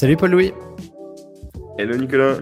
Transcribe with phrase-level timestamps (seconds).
[0.00, 0.54] Salut Paul-Louis.
[1.76, 2.38] Hello Nicolas.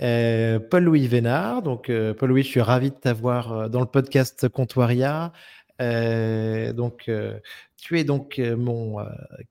[0.00, 1.60] Euh, Paul-Louis Vénard.
[1.60, 5.34] Donc, euh, Paul-Louis, je suis ravi de t'avoir euh, dans le podcast Comptoiria.
[5.78, 7.10] Donc,
[7.76, 8.96] tu es donc mon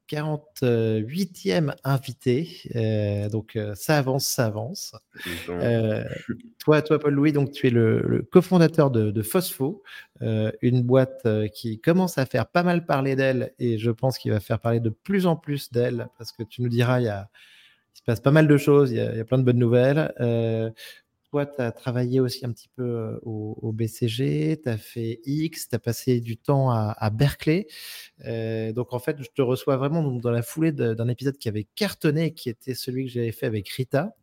[0.09, 3.29] 48e invité.
[3.31, 4.95] donc, ça avance, ça avance.
[6.59, 9.83] toi, toi Paul-Louis, donc tu es le, cofondateur de, de, Phospho,
[10.21, 14.39] une boîte qui commence à faire pas mal parler d'elle et je pense qu'il va
[14.39, 17.29] faire parler de plus en plus d'elle parce que tu nous diras, il y a
[17.93, 20.13] il se passe pas mal de choses, il y a, plein de bonnes nouvelles.
[20.19, 20.71] Euh,
[21.33, 25.67] toi, tu as travaillé aussi un petit peu euh, au, BCG, tu as fait X,
[25.67, 27.65] tu as passé du temps à, Berkeley.
[28.25, 31.65] Euh, donc, en fait, je te reçois vraiment dans la foulée d'un épisode qui avait
[31.73, 34.15] cartonné, qui était celui que j'avais fait avec Rita.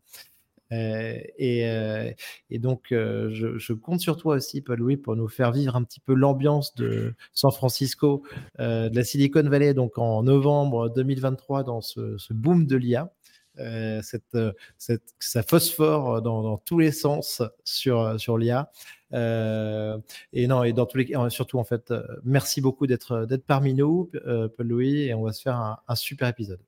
[0.70, 2.14] et,
[2.52, 6.76] donc, je, compte sur toi aussi, Paul-Louis, pour nous faire vivre un petit peu l'ambiance
[6.76, 8.22] de San Francisco,
[8.60, 13.12] de la Silicon Valley, donc en novembre 2023, dans ce boom de l'IA.
[13.60, 18.70] Euh, cette, euh, cette, ça phosphore dans, dans, tous les sens sur, euh, sur l'IA.
[19.12, 21.92] et non, et dans tous les surtout en fait,
[22.24, 24.10] merci beaucoup d'être parmi nous,
[24.56, 26.60] Paul Louis, et on va se faire un, super épisode.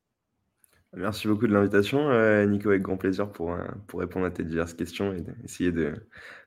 [0.94, 2.10] Merci beaucoup de l'invitation,
[2.46, 5.94] Nico, avec grand plaisir pour, pour répondre à tes diverses questions et essayer de,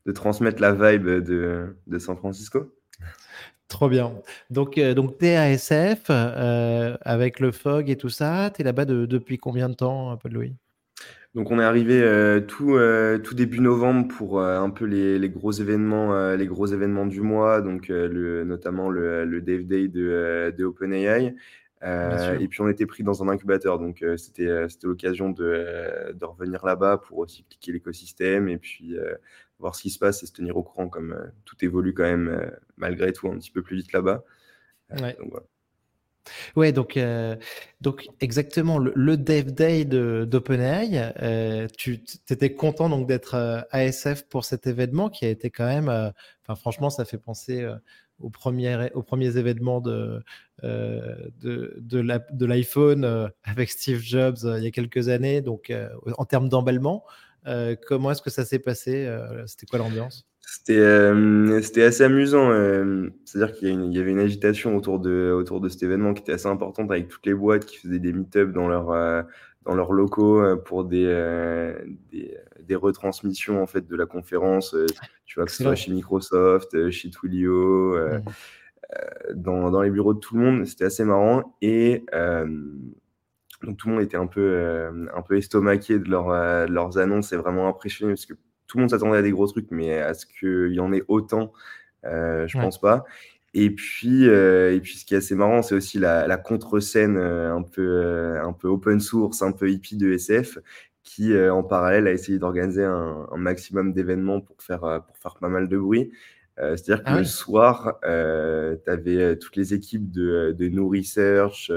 [0.06, 2.76] de transmettre la vibe de, de San Francisco.
[3.68, 4.14] Trop bien.
[4.52, 8.52] Donc, euh, donc tu es à SF euh, avec le FOG et tout ça.
[8.54, 10.54] Tu es là-bas depuis combien de temps, Paul-Louis?
[11.34, 12.78] Donc, on est arrivé euh, tout,
[13.24, 17.62] tout début novembre pour un peu les, les gros événements, les gros événements du mois,
[17.62, 21.36] donc le, notamment le, le Dev Day de, de OpenAI.
[21.82, 26.66] et puis on était pris dans un incubateur, donc c'était c'était l'occasion de, de revenir
[26.66, 28.96] là-bas pour aussi cliquer l'écosystème et puis
[29.60, 32.04] voir ce qui se passe et se tenir au courant, comme euh, tout évolue quand
[32.04, 34.24] même euh, malgré tout un petit peu plus vite là-bas.
[34.92, 35.16] Euh, ouais.
[35.20, 35.34] Donc,
[36.56, 37.00] Ouais, donc,
[37.82, 42.02] donc exactement, le, Dev Day d'OpenAI, euh, tu
[42.32, 43.36] étais content donc d'être
[43.70, 45.88] ASF pour cet événement qui a été quand même,
[46.42, 47.64] enfin franchement, ça fait penser
[48.18, 50.24] aux, premiers, aux premiers événements de,
[50.64, 55.72] de, de l'iPhone avec Steve Jobs il y a quelques années, donc
[56.18, 57.04] en termes d'emballement.
[57.48, 60.26] Euh, comment est-ce que ça s'est passé euh, C'était quoi l'ambiance?
[60.70, 62.50] Euh, C'était assez amusant.
[63.26, 66.48] C'est-à-dire qu'il y, avait une agitation autour de, autour de cet événement qui était assez
[66.48, 69.26] importante avec toutes les boîtes qui faisaient des meet-ups dans, leur,
[69.64, 71.06] dans leurs locaux pour des,
[72.12, 74.76] des, retransmissions en fait, de la conférence.
[75.26, 77.98] tu vois, que ce soit chez Microsoft, chez Twilio.
[77.98, 78.22] Mmh.
[79.34, 81.58] Dans, dans, les bureaux de tout le monde, c'était assez marrant.
[81.62, 82.06] Et
[83.66, 87.34] donc tout le monde était un peu, euh, un peu estomaqué de, euh, leurs annonces
[87.34, 88.34] et vraiment impressionné parce que
[88.68, 91.04] tout le monde s'attendait à des gros trucs, mais à ce qu'il y en ait
[91.08, 91.52] autant,
[92.06, 93.06] euh, je ne pense pas.
[93.54, 98.38] Et puis, et puis, ce qui est assez marrant, c'est aussi la, contre-scène un, peu,
[98.44, 100.58] un peu open source, un peu hippie de SF,
[101.04, 105.48] qui, en parallèle, a essayé d'organiser un, un, maximum d'événements pour faire, pour faire pas
[105.48, 106.12] mal de bruit.
[106.60, 110.70] Euh, c'est-à-dire que ah le soir, euh, tu avais euh, toutes les équipes de, de
[110.70, 111.70] No Research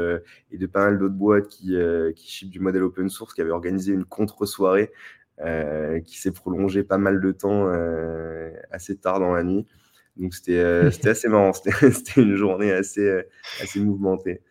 [0.53, 1.77] et de pas mal d'autres boîtes qui,
[2.15, 4.93] qui ship du modèle open source qui avaient organisé une contre-soirée
[6.05, 7.71] qui s'est prolongée pas mal de temps
[8.71, 9.67] assez tard dans la nuit.
[10.17, 10.61] Donc c'était
[11.09, 13.23] assez marrant, c'était une journée assez,
[13.61, 14.43] assez mouvementée.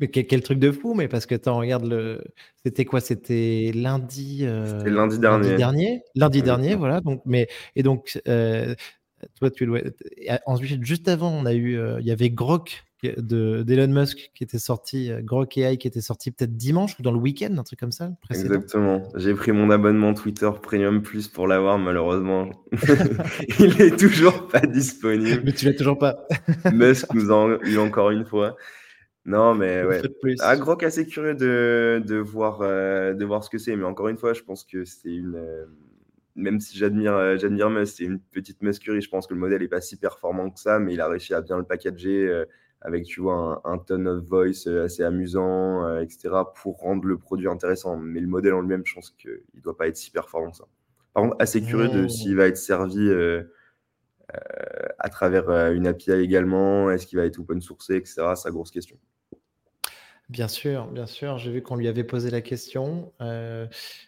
[0.00, 2.24] Mais quel, truc de fou, mais parce que tu regardes le.
[2.64, 3.00] C'était quoi?
[3.00, 4.44] C'était lundi.
[4.66, 5.48] C'était lundi dernier.
[5.48, 7.00] Lundi dernier, lundi dernier voilà.
[7.00, 8.20] Donc, mais, et donc,
[9.38, 9.70] toi, tu
[10.46, 14.58] Ensuite, juste avant, on a eu, euh, il y avait Grok d'Elon Musk qui était
[14.58, 17.80] sorti, euh, Grok AI qui était sorti peut-être dimanche ou dans le week-end, un truc
[17.80, 18.10] comme ça.
[18.30, 19.02] Exactement.
[19.16, 22.50] J'ai pris mon abonnement Twitter Premium Plus pour l'avoir, malheureusement.
[23.58, 25.42] il est toujours pas disponible.
[25.44, 26.26] Mais tu l'as toujours pas.
[26.72, 28.56] Musk nous a eu encore une fois.
[29.24, 30.02] Non, mais ouais.
[30.40, 34.08] Ah, Grok assez curieux de, de voir, euh, de voir ce que c'est, mais encore
[34.08, 35.36] une fois, je pense que c'est une
[36.34, 39.00] même si j'admire euh, j'admire Musk, c'est une petite muscurie.
[39.00, 41.34] Je pense que le modèle n'est pas si performant que ça, mais il a réussi
[41.34, 42.44] à bien le packager euh,
[42.80, 46.30] avec, tu vois, un, ton of voice euh, assez amusant, etc.,
[46.60, 47.96] pour rendre le produit intéressant.
[47.96, 50.56] Mais le modèle en lui-même, je pense qu'il ne doit pas être si performant que
[50.56, 50.64] ça.
[51.14, 53.10] Par contre, assez curieux de s'il va être servi
[54.98, 58.22] à travers une API également, est-ce qu'il va être open source, etc.
[58.34, 58.96] C'est la grosse question.
[60.32, 61.36] Bien sûr, bien sûr.
[61.36, 63.66] J'ai vu qu'on lui avait posé la question, euh,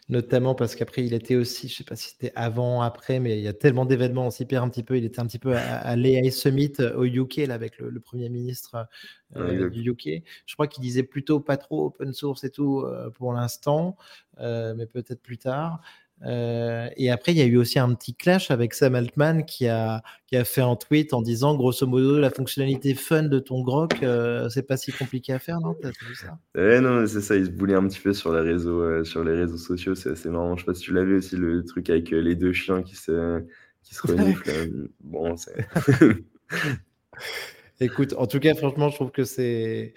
[0.09, 3.43] notamment parce qu'après, il était aussi, je sais pas si c'était avant, après, mais il
[3.43, 4.97] y a tellement d'événements, on s'y perd un petit peu.
[4.97, 8.29] Il était un petit peu à, l'AI Summit euh, au UK, là, avec le, Premier
[8.29, 8.87] ministre
[9.35, 10.23] euh, du UK.
[10.47, 12.83] Je crois qu'il disait plutôt pas trop open source et tout
[13.13, 13.95] pour l'instant,
[14.39, 15.79] mais peut-être plus tard.
[16.23, 19.67] Euh, et après, il y a eu aussi un petit clash avec Sam Altman qui
[19.67, 23.61] a, qui a fait un tweet en disant, grosso modo, la fonctionnalité fun de ton
[23.61, 25.75] grok, euh, c'est pas si compliqué à faire, non?
[25.83, 26.37] Vu ça?
[26.57, 29.23] Eh non, c'est ça, il se boulait un petit peu sur les réseaux, euh, sur
[29.23, 30.55] les réseaux sociaux, c'est assez marrant.
[30.55, 33.43] Je sais pas si tu l'avais aussi, le truc avec les deux chiens qui se,
[33.83, 34.89] qui se reniflent.
[35.01, 35.67] bon, c'est...
[37.81, 39.93] Écoute, en tout cas, franchement, je trouve que c'est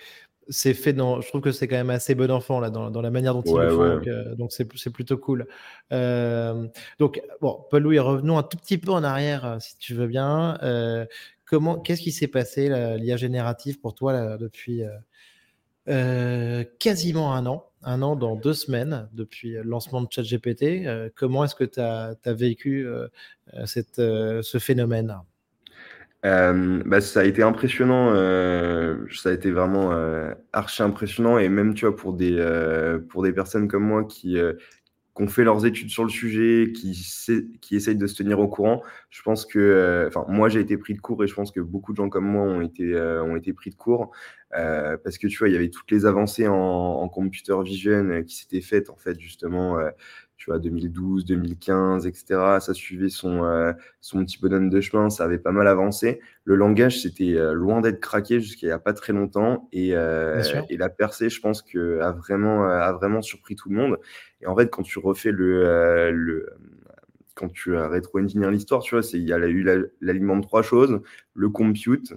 [0.48, 1.20] c'est fait dans.
[1.20, 3.42] Je trouve que c'est quand même assez bon enfant là dans, dans la manière dont
[3.42, 4.36] il le font.
[4.36, 5.46] Donc c'est plutôt cool.
[5.92, 6.66] Euh,
[6.98, 10.06] donc bon, Paul Louis, revenons un tout petit peu en arrière euh, si tu veux
[10.06, 10.58] bien.
[10.62, 11.06] Euh,
[11.44, 12.68] comment, qu'est-ce qui s'est passé
[12.98, 14.82] l'IA générative pour toi là, depuis
[16.78, 20.86] quasiment un an, un an dans deux semaines depuis le lancement de ChatGPT.
[21.14, 22.86] comment est-ce que tu as, as, vécu
[23.64, 25.16] cette, ce phénomène?
[26.24, 31.38] Euh, bah, ça a été impressionnant, euh, ça a été vraiment euh, archi impressionnant.
[31.38, 34.54] Et même tu vois pour des euh, pour des personnes comme moi qui euh,
[35.16, 36.92] qui ont fait leurs études sur le sujet, qui
[37.60, 40.94] qui essayent de se tenir au courant, je pense que enfin moi j'ai été pris
[40.94, 43.52] de court et je pense que beaucoup de gens comme moi ont été ont été
[43.52, 44.12] pris de court
[44.50, 48.36] parce que tu vois il y avait toutes les avancées en, en computer vision qui
[48.36, 49.78] s'étaient faites en fait justement
[50.38, 52.60] tu vois, 2012, 2015, etc.
[52.60, 56.20] Ça suivait son, euh, son petit bonhomme de chemin, ça avait pas mal avancé.
[56.44, 59.68] Le langage, c'était euh, loin d'être craqué jusqu'à il n'y a pas très longtemps.
[59.72, 60.40] Et, euh,
[60.70, 63.98] et la percée, je pense, que, a, vraiment, a vraiment surpris tout le monde.
[64.40, 66.10] Et en fait, quand tu refais le.
[66.12, 66.48] le
[67.34, 69.64] quand tu rétro-engineer l'histoire, tu vois, il y a eu
[70.00, 71.00] l'aliment de trois choses
[71.34, 72.14] le compute,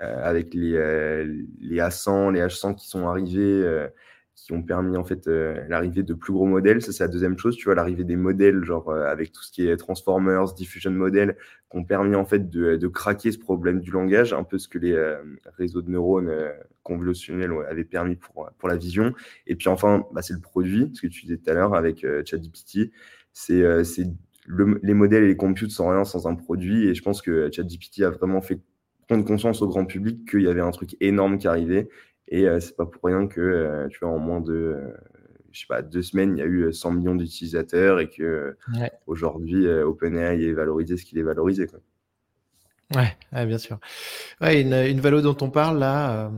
[0.00, 1.24] avec les,
[1.60, 3.86] les A100, les H100 qui sont arrivés
[4.34, 6.82] qui ont permis en fait euh, l'arrivée de plus gros modèles.
[6.82, 7.56] Ça, c'est la deuxième chose.
[7.56, 11.36] Tu vois, l'arrivée des modèles, genre euh, avec tout ce qui est Transformers, Diffusion Model,
[11.70, 14.68] qui ont permis en fait de, de, craquer ce problème du langage, un peu ce
[14.68, 15.16] que les euh,
[15.56, 16.32] réseaux de neurones
[16.82, 19.14] convolutionnels avaient permis pour, pour la vision.
[19.46, 22.04] Et puis enfin, bah, c'est le produit, ce que tu disais tout à l'heure avec
[22.24, 22.90] ChatGPT.
[23.32, 23.62] C'est
[24.46, 26.88] les modèles et les computes sans rien sans un produit.
[26.88, 28.60] Et je pense que ChatGPT a vraiment fait
[29.08, 31.88] prendre conscience au grand public qu'il y avait un truc énorme qui arrivait
[32.28, 34.92] et euh, c'est pas pour rien que, euh, tu vois, en moins de, euh,
[35.52, 38.56] je sais pas, deux semaines, il y a eu 100 millions d'utilisateurs et que
[39.06, 41.66] aujourd'hui, OpenAI est valorisé ce qu'il est valorisé.
[41.66, 41.80] Quoi.
[42.94, 43.78] Ouais, bien sûr.
[44.40, 46.30] Ouais, une, une valo dont on parle là,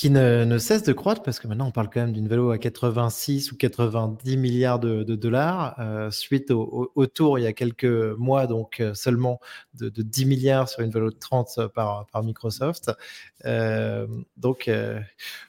[0.00, 2.56] qui ne, cesse de croître parce que maintenant on parle quand même d'une valeur à
[2.56, 7.84] 86 ou 90 milliards de, dollars euh, suite au, tour il y a quelques
[8.16, 9.40] mois donc euh, seulement
[9.74, 12.90] de, 10 milliards sur une valeur de 30 par, par Microsoft.
[13.44, 14.06] Euh,
[14.38, 14.70] donc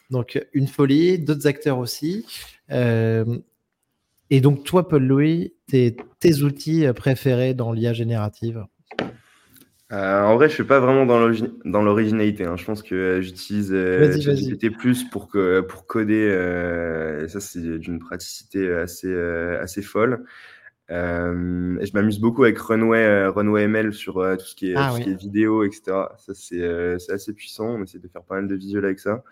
[0.09, 2.25] donc une folie d'autres acteurs aussi.
[2.69, 8.65] Et donc toi Paul Louis tes outils préférés dans l'IA générative?
[9.91, 12.45] Euh, en vrai, je suis pas vraiment dans l'originalité.
[12.45, 12.55] Hein.
[12.55, 16.27] Je pense que euh, j'utilise euh, ChatGPT plus pour, que, pour coder.
[17.23, 20.25] et ça, c'est d'une praticité assez, assez folle.
[20.89, 24.97] et je m'amuse beaucoup avec Runway, Runway ML sur tout, ce qui est, ah tout
[24.97, 25.81] ce qui est vidéo, etc.
[26.17, 27.67] Ça, c'est assez puissant.
[27.67, 29.23] On essaie de faire pas mal de visuels avec ça.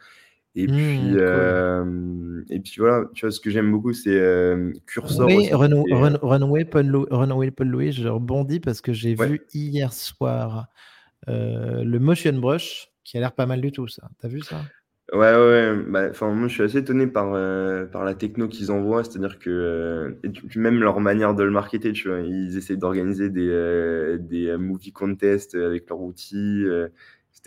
[0.56, 4.72] Et mmh, puis, euh, et puis voilà, tu vois, ce que j'aime beaucoup, c'est euh,
[4.88, 5.28] Cursor.
[5.28, 10.68] Oui, Runway, Paul Runway, Paul Louis, je rebondis parce que j'ai vu hier soir
[11.28, 14.10] euh, le Motion Brush qui a l'air pas mal du tout, ça.
[14.20, 14.62] T'as vu ça?
[15.12, 17.32] Ouais, ouais, bah, moi je suis assez étonné par,
[17.92, 22.10] par la techno qu'ils envoient, c'est-à-dire que et même leur manière de le marketer, tu
[22.10, 26.02] vois, ils essaient d'organiser des, des movie contests avec leurs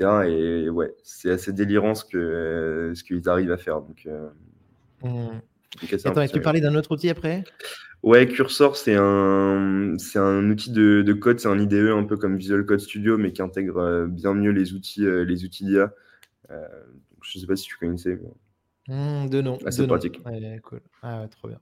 [0.00, 3.80] Et ouais, c'est assez délirant ce que ce qu'ils arrivent à faire.
[3.80, 4.28] Donc, euh,
[5.02, 5.40] mmh.
[6.04, 7.44] Attends, tu parlais d'un autre outil après?
[8.02, 12.16] Ouais, Cursor, c'est un, c'est un outil de, de code, c'est un IDE un peu
[12.16, 15.64] comme Visual Code Studio, mais qui intègre euh, bien mieux les outils, euh, les outils
[15.64, 15.92] d'IA.
[17.22, 18.18] je sais pas si tu connaissais.
[18.88, 19.58] Mmh, de nom.
[19.70, 20.20] c'est pratique.
[20.62, 20.80] cool.
[21.02, 21.60] Ah ouais, trop bien.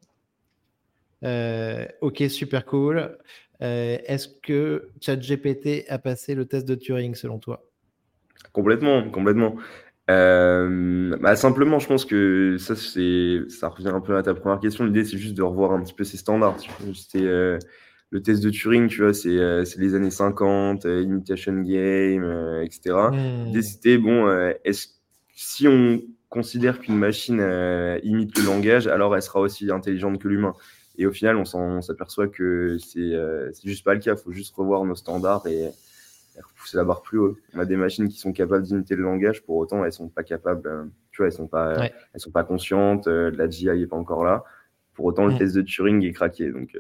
[2.01, 3.19] ok, super cool.
[3.61, 7.70] Est-ce que ChatGPT a passé le test de Turing selon toi?
[8.53, 9.57] Complètement, complètement.
[10.11, 14.59] Euh, bah, simplement, je pense que ça, c'est, ça revient un peu à ta première
[14.59, 14.85] question.
[14.85, 16.57] L'idée, c'est juste de revoir un petit peu ces standards.
[16.95, 17.59] C'était euh,
[18.11, 22.25] le test de Turing, tu vois, c'est, euh, les années 50, imitation game,
[22.65, 22.97] etc.
[23.13, 23.45] Mmh.
[23.47, 24.29] L'idée, c'était bon,
[24.65, 24.89] est-ce
[25.37, 27.41] si on considère qu'une machine
[28.03, 30.55] imite le langage, alors elle sera aussi intelligente que l'humain?
[30.99, 33.13] Et au final, on, s'aperçoit que c'est,
[33.53, 34.15] c'est juste pas le cas.
[34.15, 35.71] Il faut juste revoir nos standards et
[36.57, 37.37] pousser la barre plus haut.
[37.55, 40.23] On a des machines qui sont capables d'imiter le langage, pour autant elles sont pas
[40.23, 43.87] capables, euh, tu vois, elles sont pas, elles sont pas conscientes, euh, la GI est
[43.87, 44.45] pas encore là.
[44.95, 45.39] Pour autant, le mm.
[45.39, 46.51] test de Turing est craqué.
[46.51, 46.77] Donc,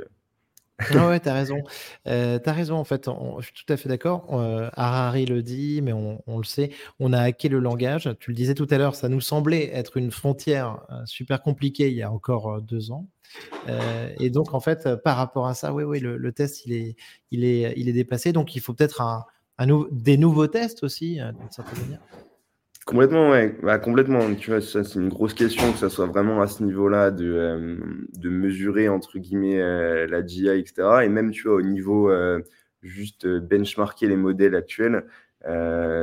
[0.95, 1.62] Ah ouais, t'as raison.
[2.07, 4.26] Euh, t'as raison, en fait, je suis tout à fait d'accord.
[4.33, 8.11] Euh, Harari le dit, mais on, le sait, on a hacké le langage.
[8.21, 11.88] Tu le disais tout à l'heure, ça nous semblait être une frontière euh, super compliquée
[11.88, 13.07] il y a encore deux ans.
[14.19, 16.97] et donc, en fait, par rapport à ça, oui, oui, le, test, il est,
[17.30, 18.33] il, est, il est dépassé.
[18.33, 19.25] Donc, il faut peut-être un,
[19.90, 22.00] des nouveaux tests aussi, d'une certaine manière.
[22.90, 23.57] Complètement, ouais.
[23.62, 24.35] Bah, complètement.
[24.35, 27.25] Tu vois, ça, c'est une grosse question que ça soit vraiment à ce niveau-là de,
[27.25, 27.76] euh,
[28.17, 31.05] de mesurer, entre guillemets, euh, la GI, etc.
[31.05, 32.40] Et même, tu vois, au niveau euh,
[32.83, 35.05] juste benchmarker les modèles actuels,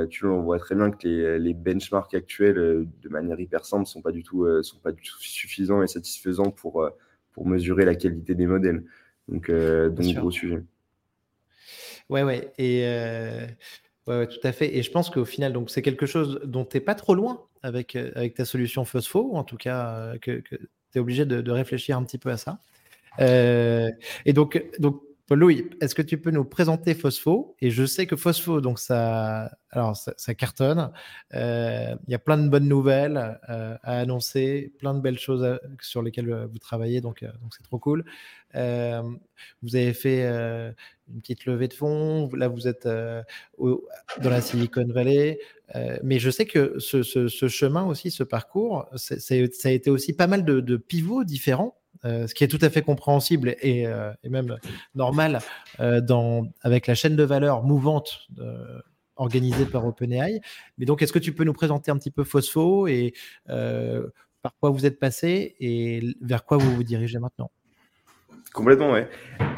[0.10, 3.86] tu vois, on voit très bien que les, les benchmarks actuels, de manière hyper simple,
[3.86, 6.90] sont pas du tout, sont pas du tout suffisants et satisfaisants pour,
[7.34, 8.84] pour mesurer la qualité des modèles.
[9.28, 10.64] Donc, donc gros sujet.
[12.10, 12.54] Ouais, ouais.
[12.58, 12.84] Et
[14.08, 14.76] Ouais, tout à fait.
[14.78, 17.44] Et je pense qu'au final, donc c'est quelque chose dont tu n'es pas trop loin
[17.62, 20.58] avec, euh, avec ta solution Phospho, ou en tout cas euh, que, tu
[20.96, 22.60] es obligé de, réfléchir un petit peu à ça.
[23.20, 23.90] Euh,
[24.26, 28.16] et donc, donc Paul-Louis, est-ce que tu peux nous présenter Phospho Et je sais que
[28.16, 30.92] Phospho, donc ça, alors ça, cartonne.
[31.34, 36.48] Il y a plein de bonnes nouvelles à annoncer, plein de belles choses sur lesquelles
[36.50, 38.06] vous travaillez, donc donc c'est trop cool.
[38.54, 40.26] vous avez fait
[41.14, 42.30] une petite levée de fonds.
[42.34, 43.22] Là, vous êtes euh,
[43.60, 45.40] dans la Silicon Valley.
[45.76, 50.28] Euh, mais je sais que ce, chemin aussi, ce parcours, ça a été aussi pas
[50.28, 51.78] mal de, pivots différents.
[52.06, 53.86] Euh, ce qui est tout à fait compréhensible et,
[54.30, 54.58] même
[54.96, 55.40] normal
[55.80, 58.28] dans, avec la chaîne de valeur mouvante
[59.16, 60.42] organisée par OpenAI.
[60.78, 63.14] Mais donc, est-ce que tu peux nous présenter un petit peu Phospho et
[63.46, 67.52] par quoi vous êtes passé et vers quoi vous vous dirigez maintenant?
[68.54, 69.08] Complètement, ouais.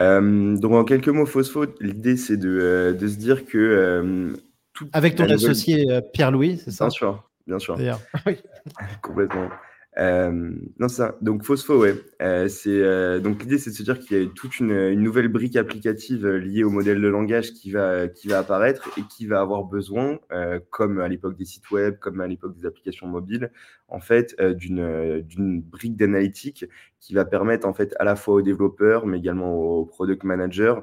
[0.01, 3.57] Euh, donc, en quelques mots, Phospho, l'idée, c'est de, euh, de, se dire que.
[3.57, 4.33] Euh,
[4.93, 6.85] Avec ton associé Pierre-Louis, c'est ça?
[6.85, 7.77] Bien sûr, bien sûr.
[8.25, 8.37] oui.
[9.01, 9.49] Complètement.
[9.99, 11.17] Euh, non, ça.
[11.21, 11.95] Donc, Phospho, ouais.
[12.21, 15.01] Euh, c'est, euh, donc, l'idée, c'est de se dire qu'il y a toute une, une,
[15.01, 19.27] nouvelle brique applicative liée au modèle de langage qui va, qui va apparaître et qui
[19.27, 20.19] va avoir besoin,
[20.69, 23.51] comme à l'époque des sites web, comme à l'époque des applications mobiles,
[23.89, 26.65] en fait, d'une, d'une brique d'analytique
[26.99, 30.75] qui va permettre, en fait, à la fois aux développeurs, mais également aux product managers,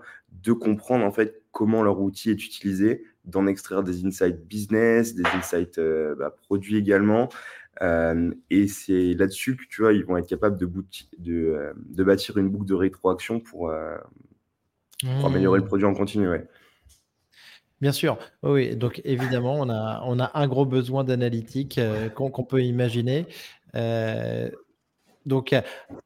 [0.43, 5.25] de comprendre, en fait, comment leur outil est utilisé, d'en extraire des insights business, des
[5.35, 5.81] insights
[6.19, 7.29] bah, produits également,
[7.83, 10.71] euh, et c'est là-dessus que tu vois, ils vont être capables de,
[11.19, 13.97] de, euh, de bâtir une boucle de rétroaction pour, euh,
[15.01, 15.69] pour améliorer le mmh.
[15.69, 16.29] produit en continu.
[16.29, 16.47] Ouais.
[17.81, 18.75] Bien sûr, oui.
[18.77, 21.79] Donc évidemment, on a, on a un gros besoin d'analytique
[22.15, 23.27] qu'on peut imaginer.
[25.27, 25.55] donc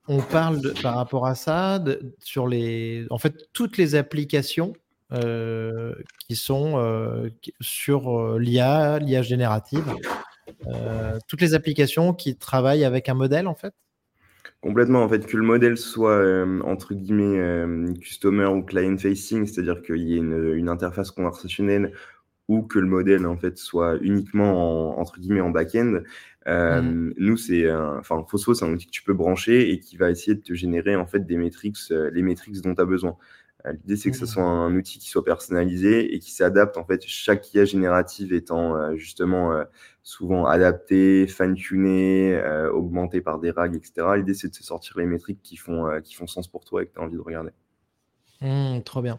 [0.09, 4.73] on parle de, par rapport à ça de, sur les, en fait, toutes les applications
[5.13, 9.85] qui sont sur l'IA, l'IA générative.
[10.67, 13.75] Euh, toutes les applications qui travaillent avec un modèle en fait?
[14.61, 19.47] Complètement, en fait, que le modèle soit euh, entre guillemets euh, customer ou client facing,
[19.47, 21.93] c'est-à-dire qu'il y ait une, interface conversationnelle
[22.49, 26.01] ou que le modèle en fait soit uniquement en, entre guillemets en back-end.
[26.47, 27.13] Mmh.
[27.17, 30.35] Nous, c'est enfin Phospho, c'est un outil que tu peux brancher et qui va essayer
[30.35, 33.17] de te générer en fait des métriques, les métriques dont tu as besoin.
[33.65, 34.29] L'idée, c'est que ce mmh.
[34.29, 36.77] soit un outil qui soit personnalisé et qui s'adapte.
[36.77, 39.65] En fait, chaque IA générative étant justement
[40.03, 44.07] souvent adapté, fine-tuné, euh, augmenté par des rags, etc.
[44.17, 46.83] L'idée, c'est de se sortir les métriques qui font, euh, qui font sens pour toi
[46.83, 47.51] et que tu as envie de regarder.
[48.41, 49.19] Mmh, trop bien.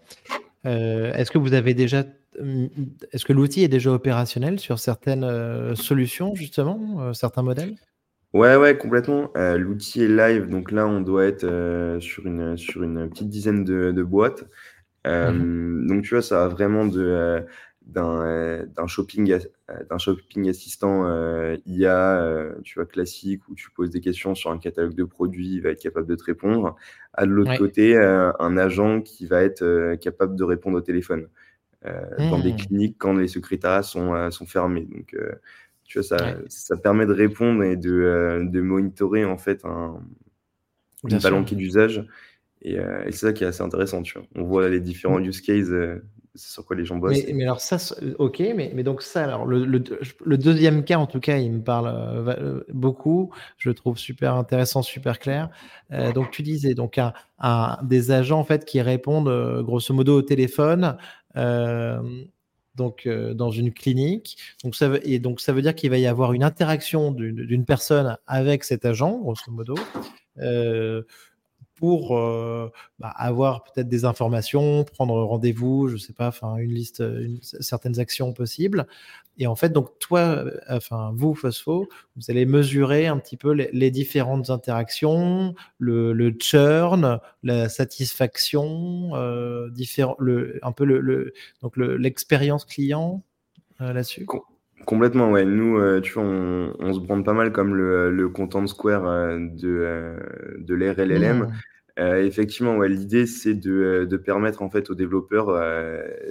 [0.66, 2.04] Euh, est-ce que vous avez déjà.
[2.40, 2.68] Mmh,
[3.12, 7.76] est-ce que l'outil est déjà opérationnel sur certaines solutions, justement, certains modèles?
[8.34, 9.32] Ouais, ouais, complètement.
[9.36, 11.46] L'outil est live, donc là, on doit être
[12.00, 14.46] sur, une, sur une petite dizaine de, boîtes.
[15.06, 17.44] Mmh donc, tu vois, ça a vraiment de
[17.86, 19.38] d'un d'un shopping
[19.90, 24.52] d'un shopping assistant euh, IA euh, tu vois classique où tu poses des questions sur
[24.52, 26.76] un catalogue de produits il va être capable de te répondre
[27.14, 31.28] à de l'autre côté euh, un agent qui va être capable de répondre au téléphone
[31.84, 32.58] dans des mmh.
[32.58, 35.16] cliniques quand les secrétariats sont sont fermés donc
[35.92, 40.00] tu vois ça ça permet de répondre et de de monitorer en fait un
[41.08, 42.06] une palanquée d'usage
[42.62, 45.26] et, et c'est ça qui est assez intéressant tu vois on voit les différents mmh.
[45.26, 45.72] use cases
[46.36, 47.26] c'est sur quoi les gens bossent.
[47.34, 47.78] Mais, alors ça,
[48.18, 51.62] ok, mais, mais donc ça, alors le, le, deuxième cas en tout cas, il me
[51.62, 53.32] parle euh, euh, beaucoup.
[53.58, 55.50] Je le trouve super intéressant, super clair.
[55.92, 60.22] Euh, donc tu disais donc un, des agents en fait qui répondent grosso modo au
[60.22, 60.98] téléphone.
[62.76, 64.38] Donc dans une clinique.
[64.64, 67.66] Donc ça veut, et donc ça veut dire qu'il va y avoir une interaction d'une
[67.66, 69.76] personne avec cet agent, grosso modo
[71.76, 72.16] pour
[73.00, 77.04] bah, avoir peut-être des informations, prendre rendez-vous, je sais pas, enfin une liste,
[77.42, 78.86] certaines actions possibles.
[79.38, 83.92] Et en fait, donc toi, enfin vous, Phospho, vous allez mesurer un petit peu les,
[83.92, 89.12] différentes interactions, le, le, churn, la satisfaction,
[89.72, 93.24] différent, le, un peu le, donc l'expérience client
[93.80, 94.28] là-dessus?
[94.86, 95.46] Complètement, ouais.
[95.46, 99.38] Nous, euh, tu vois, on, se brande pas mal comme le, le Content Square euh,
[99.40, 100.18] de, euh,
[100.60, 101.40] de l'RLLM.
[101.40, 101.52] Mmh.
[101.98, 105.48] Effectivement, ouais, l'idée, c'est de, de, permettre en fait aux développeurs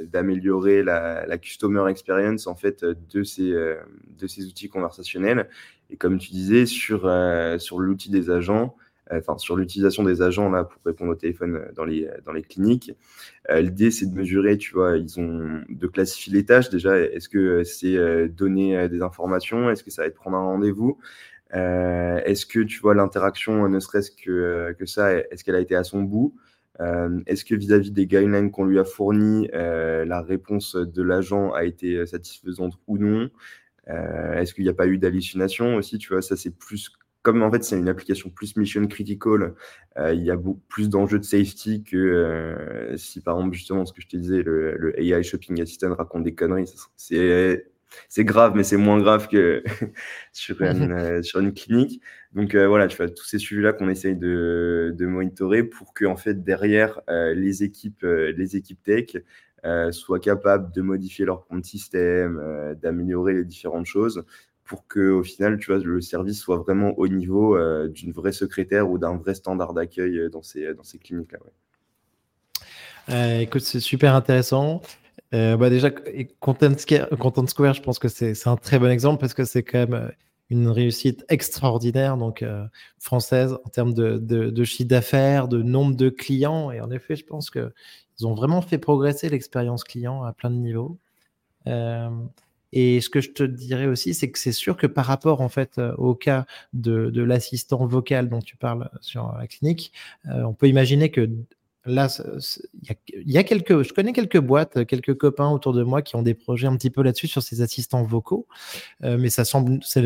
[0.05, 5.49] d'améliorer la, customer experience en fait de ces, de ces outils conversationnels.
[5.91, 7.11] Et comme tu disais, sur,
[7.59, 8.77] sur l'outil des agents,
[9.13, 12.43] enfin sur l'utilisation des agents là pour répondre au téléphone euh, dans les dans les
[12.43, 12.93] cliniques.
[13.51, 16.99] Euh, l'idée c'est de mesurer, tu vois, ils ont de classifier les tâches déjà.
[16.99, 19.71] Est-ce que c'est donner des informations?
[19.71, 20.99] Est-ce que ça va être prendre un rendez-vous?
[21.53, 25.85] Est-ce que tu vois l'interaction, ne serait-ce que que ça, est-ce qu'elle a été à
[25.85, 26.35] son bout?
[27.27, 32.07] Est-ce que vis-à-vis des guidelines qu'on lui a fournis, la réponse de l'agent a été
[32.07, 33.31] satisfaisante ou non?
[33.87, 36.91] Est-ce qu'il n'y a pas eu d'hallucination aussi Tu vois, ça c'est plus
[37.23, 39.55] comme en fait c'est une application plus mission critical,
[39.99, 43.85] euh, il y a beaucoup plus d'enjeux de safety que euh, si par exemple justement
[43.85, 46.73] ce que je te disais, le, AI Shopping Assistant raconte des conneries,
[48.09, 49.63] c'est grave, mais c'est moins grave que
[50.33, 52.03] sur, une, euh, sur une clinique.
[52.33, 56.17] Donc voilà, tu vois, tous ces sujets-là qu'on essaye de, de monitorer pour que en
[56.17, 59.17] fait derrière les équipes, les équipes tech
[59.91, 62.41] soient capables de modifier leur compte système,
[62.81, 64.25] d'améliorer les différentes choses
[64.71, 68.31] pour que au final, tu vois, le service soit vraiment au niveau euh, d'une vraie
[68.31, 71.41] secrétaire ou d'un vrai standard d'accueil euh, dans ces, dans ces cliniques-là.
[73.09, 74.81] Euh, écoute, c'est super intéressant.
[75.33, 75.91] Bah déjà,
[76.41, 80.13] Content Square, je pense que c'est un très bon exemple parce que c'est quand même
[80.51, 82.45] une réussite extraordinaire, donc
[82.99, 86.71] française, en termes de, chiffre d'affaires, de nombre de clients.
[86.71, 90.57] Et en effet, je pense qu'ils ont vraiment fait progresser l'expérience client à plein de
[90.57, 90.99] niveaux.
[92.73, 95.49] Et ce que je te dirais aussi, c'est que c'est sûr que par rapport en
[95.49, 99.93] fait euh, au cas de, l'assistant vocal dont tu parles sur la clinique,
[100.27, 101.29] euh, on peut imaginer que
[101.87, 102.09] là,
[102.83, 106.23] il y, a quelques, je connais quelques boîtes, quelques copains autour de moi qui ont
[106.23, 108.47] des projets un petit peu là-dessus sur ces assistants vocaux,
[109.03, 110.01] euh, mais ça semble, ça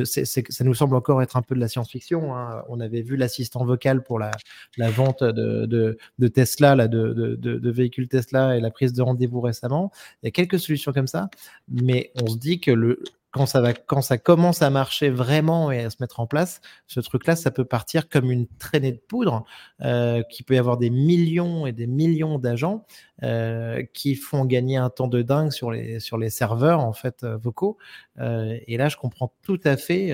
[0.64, 2.36] nous semble encore être un peu de la science-fiction.
[2.36, 2.62] Hein.
[2.68, 4.30] On avait vu l'assistant vocal pour la,
[4.78, 9.90] vente de, Tesla, là, de, de, véhicules Tesla et la prise de rendez-vous récemment.
[10.22, 11.28] Il y a quelques solutions comme ça,
[11.68, 13.02] mais on se dit que le
[13.34, 16.60] quand ça, va, quand ça commence à marcher vraiment et à se mettre en place,
[16.86, 19.44] ce truc-là, ça peut partir comme une traînée de poudre,
[19.82, 22.86] euh, qui peut y avoir des millions et des millions d'agents
[23.24, 27.24] euh, qui font gagner un temps de dingue sur les, sur les serveurs en fait
[27.24, 27.76] euh, vocaux.
[28.20, 30.12] Et là, je comprends tout à fait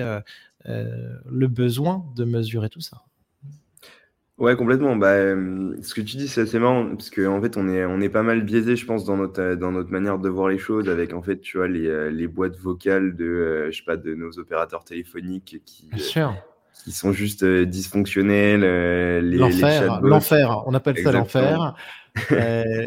[0.65, 3.03] le besoin de mesurer tout ça.
[4.41, 4.95] Ouais, complètement.
[4.95, 8.01] Bah, ce que tu dis, c'est assez marrant parce qu'en en fait, on est, on
[8.01, 10.89] est pas mal biaisé, je pense, dans notre, dans notre manière de voir les choses
[10.89, 14.39] avec, en fait, tu vois, les, les boîtes vocales de, je sais pas, de nos
[14.39, 15.87] opérateurs téléphoniques qui,
[16.83, 18.61] qui sont juste dysfonctionnels.
[19.37, 21.75] l'enfer, l'enfer, on appelle ça l'enfer.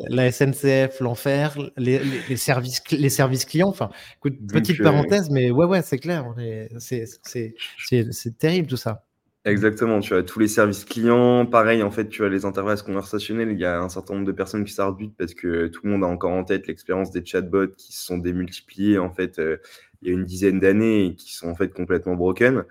[0.08, 3.68] la SNCF, l'enfer, les, les, services, les services clients.
[3.68, 6.34] Enfin, écoute, petite parenthèse, mais ouais, ouais, c'est clair.
[6.78, 9.03] C'est terrible tout ça.
[9.46, 13.52] Exactement, tu as tous les services clients, pareil, en fait, tu as les interfaces conversationnelles,
[13.52, 16.02] il y a un certain nombre de personnes qui s'arbutent parce que tout le monde
[16.02, 19.58] a encore en tête l'expérience des chatbots qui se sont démultipliés, en fait, euh,
[20.00, 22.64] il y a une dizaine d'années et qui sont, en fait, complètement broken.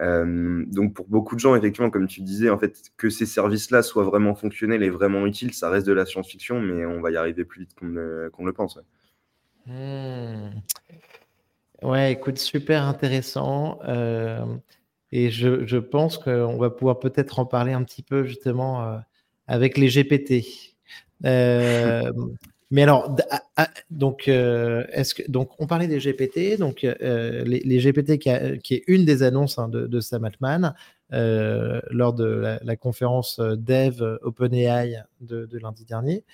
[0.00, 3.82] Euh, donc, pour beaucoup de gens, effectivement, comme tu disais, en fait, que ces services-là
[3.82, 7.16] soient vraiment fonctionnels et vraiment utiles, ça reste de la science-fiction, mais on va y
[7.16, 8.76] arriver plus vite qu'on le pense.
[8.76, 8.82] Ouais.
[9.66, 10.50] Mmh.
[11.84, 12.12] ouais.
[12.12, 13.80] écoute, super intéressant.
[13.88, 14.44] Euh...
[15.12, 18.98] Et je, je pense qu'on va pouvoir peut-être en parler un petit peu justement euh,
[19.46, 20.44] avec les GPT.
[21.24, 22.12] Euh,
[22.70, 23.16] mais alors,
[23.90, 28.58] donc, euh, est-ce que donc on parlait des GPT, donc les, les, GPT qui, a,
[28.58, 30.74] qui, est une des annonces hein, de, de, Sam Altman
[31.10, 36.24] lors de la, la, conférence Dev OpenAI de, de lundi dernier.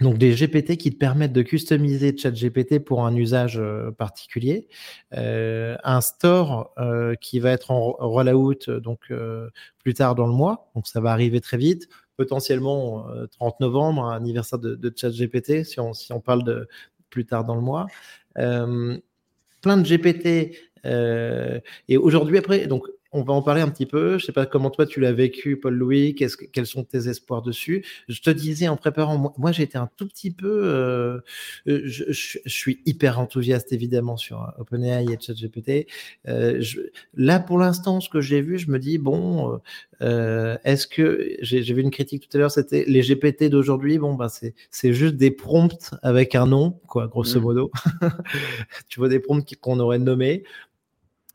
[0.00, 4.66] Donc des GPT qui te permettent de customiser ChatGPT pour un usage euh, particulier,
[5.14, 9.12] euh, un store euh, qui va être en rollout donc
[9.78, 14.58] plus tard dans le mois, donc ça va arriver très vite, potentiellement 30 novembre, anniversaire
[14.58, 16.66] de, de ChatGPT si on si on parle de
[17.10, 17.86] plus tard dans le mois.
[18.34, 20.56] plein de GPT
[21.88, 24.18] et aujourd'hui après donc on va en parler un petit peu.
[24.18, 26.14] Je sais pas comment toi tu l'as vécu, Paul-Louis.
[26.14, 27.84] quels sont tes espoirs dessus?
[28.08, 30.62] Je te disais en préparant, moi, j'ai été un tout petit peu.
[30.64, 31.18] Euh,
[31.68, 35.86] euh, je, suis hyper enthousiaste évidemment sur euh, OpenAI et ChatGPT.
[36.28, 36.62] Euh,
[37.14, 39.60] là, pour l'instant, ce que j'ai vu, je me dis bon,
[40.00, 43.98] est-ce que j'ai vu une critique tout à l'heure, c'était les GPT d'aujourd'hui.
[43.98, 47.42] Bon, ben c'est c'est juste des prompts avec un nom, quoi, grosso mmh.
[47.42, 47.70] modo.
[48.88, 50.44] tu vois des prompts qu'on aurait nommés.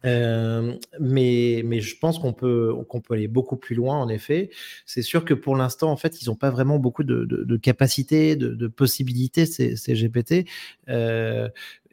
[0.05, 2.75] Euh, mais, je pense qu'on peut,
[3.09, 4.49] aller beaucoup plus loin, en effet.
[4.85, 8.67] C'est sûr que pour l'instant, en fait, ils n'ont pas vraiment beaucoup de, capacités, de,
[8.67, 10.47] possibilités, ces, GPT.
[10.89, 11.49] Euh,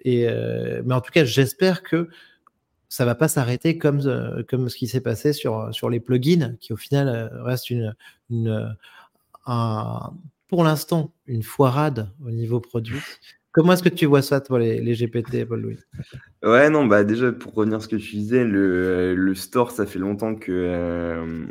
[0.06, 2.08] euh, mais en tout cas, j'espère que
[2.88, 7.30] ça va pas s'arrêter comme, ce qui s'est passé sur, les plugins, qui au final
[7.44, 7.72] reste
[10.48, 13.00] pour l'instant une foirade au niveau produit.
[13.52, 15.78] Comment est-ce que tu vois ça, toi, les, GPT, Paul-Louis
[16.42, 19.84] Ouais, non, bah déjà, pour revenir à ce que tu disais, le, le store, ça
[19.84, 21.44] fait longtemps que euh,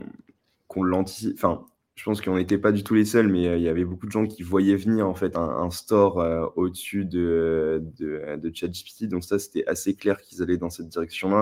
[0.67, 1.35] qu'on l'anticipe.
[1.35, 3.85] Enfin, je pense qu'on n'était pas du tout les seuls, mais euh, il y avait
[3.85, 8.51] beaucoup de gens qui voyaient venir en fait un, store euh, au-dessus de, de, de
[8.51, 9.03] ChatGPT.
[9.03, 11.41] Donc ça, c'était assez clair qu'ils allaient dans cette direction-là.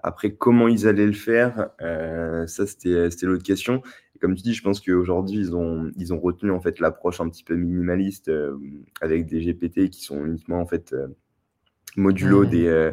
[0.00, 1.70] Après, comment ils allaient le faire,
[2.46, 3.80] ça, c'était l'autre question
[4.24, 7.28] comme tu dis, je pense qu'aujourd'hui, ils ont, ils ont retenu en fait l'approche un
[7.28, 8.56] petit peu minimaliste euh,
[9.02, 11.08] avec des GPT qui sont uniquement en fait euh,
[11.98, 12.92] modulo des, euh,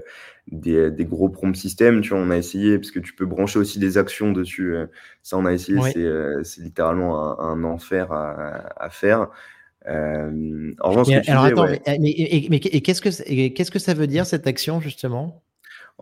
[0.51, 2.01] des, des, gros prompt systems.
[2.01, 4.75] Tu vois, on a essayé, parce que tu peux brancher aussi des actions dessus.
[5.23, 5.79] ça, on a essayé,
[6.43, 9.29] c'est littéralement un, enfer à, à faire.
[9.87, 14.81] en revanche, alors, attends, mais, mais, qu'est-ce que, qu'est-ce que ça veut dire cette action
[14.81, 15.41] justement?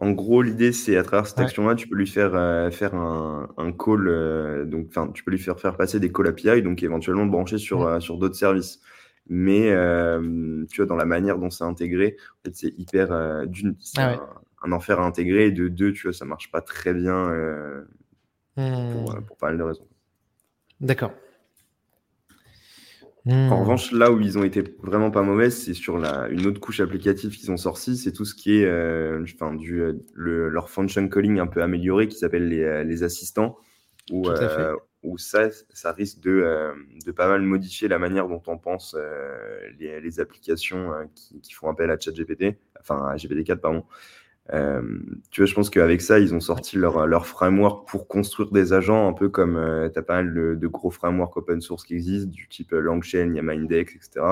[0.02, 3.50] En gros, l'idée, c'est à travers cette action-là, tu peux lui faire euh, faire un,
[3.58, 6.84] un call, euh, donc enfin, tu peux lui faire faire passer des calls API, donc
[6.84, 8.80] éventuellement brancher sur euh, sur d'autres services.
[9.28, 9.66] Mais
[10.70, 14.18] tu vois, dans la manière dont c'est intégré, en fait, c'est hyper d'une, ah
[14.64, 17.30] un, enfer à intégrer, et de deux, tu vois, ça marche pas très bien
[18.56, 19.26] pour, hmm.
[19.28, 19.88] pour pas mal de raisons.
[20.80, 21.12] D'accord.
[23.26, 23.54] En hmm.
[23.54, 26.80] revanche, là où ils ont été vraiment pas mauvais, c'est sur la, une autre couche
[26.80, 30.70] applicative qu'ils ont sorti, c'est tout ce qui est euh, enfin, du, euh, le, leur
[30.70, 33.58] function calling un peu amélioré qui s'appelle les, euh, les, assistants,
[34.10, 36.74] où, euh, où ça, ça risque de,
[37.06, 38.96] de, pas mal modifier la manière dont on pense
[39.80, 43.84] les, les, applications qui, qui, font appel à ChatGPT, enfin à GPT-4, pardon.
[44.54, 44.82] Euh,
[45.30, 48.74] tu vois, je pense qu'avec ça, ils ont sorti leur, leur framework pour construire des
[48.74, 51.94] agents, un peu comme euh, tu as pas mal de, gros frameworks open source qui
[51.96, 54.26] existent, du type euh, Langchain, il y a Mindex, etc.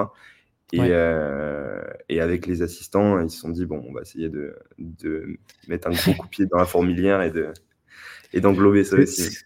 [0.73, 4.57] Et, euh, et, avec les assistants, ils se sont dit, bon, on va essayer de,
[4.79, 7.53] de mettre un gros coup de pied dans la fourmilière et, de,
[8.33, 9.37] et d'englober ça aussi.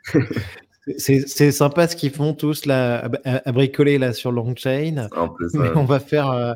[0.98, 5.08] C'est sympa ce qu'ils font tous là, à, bricoler là sur Longchain.
[5.54, 6.56] Mais on va faire,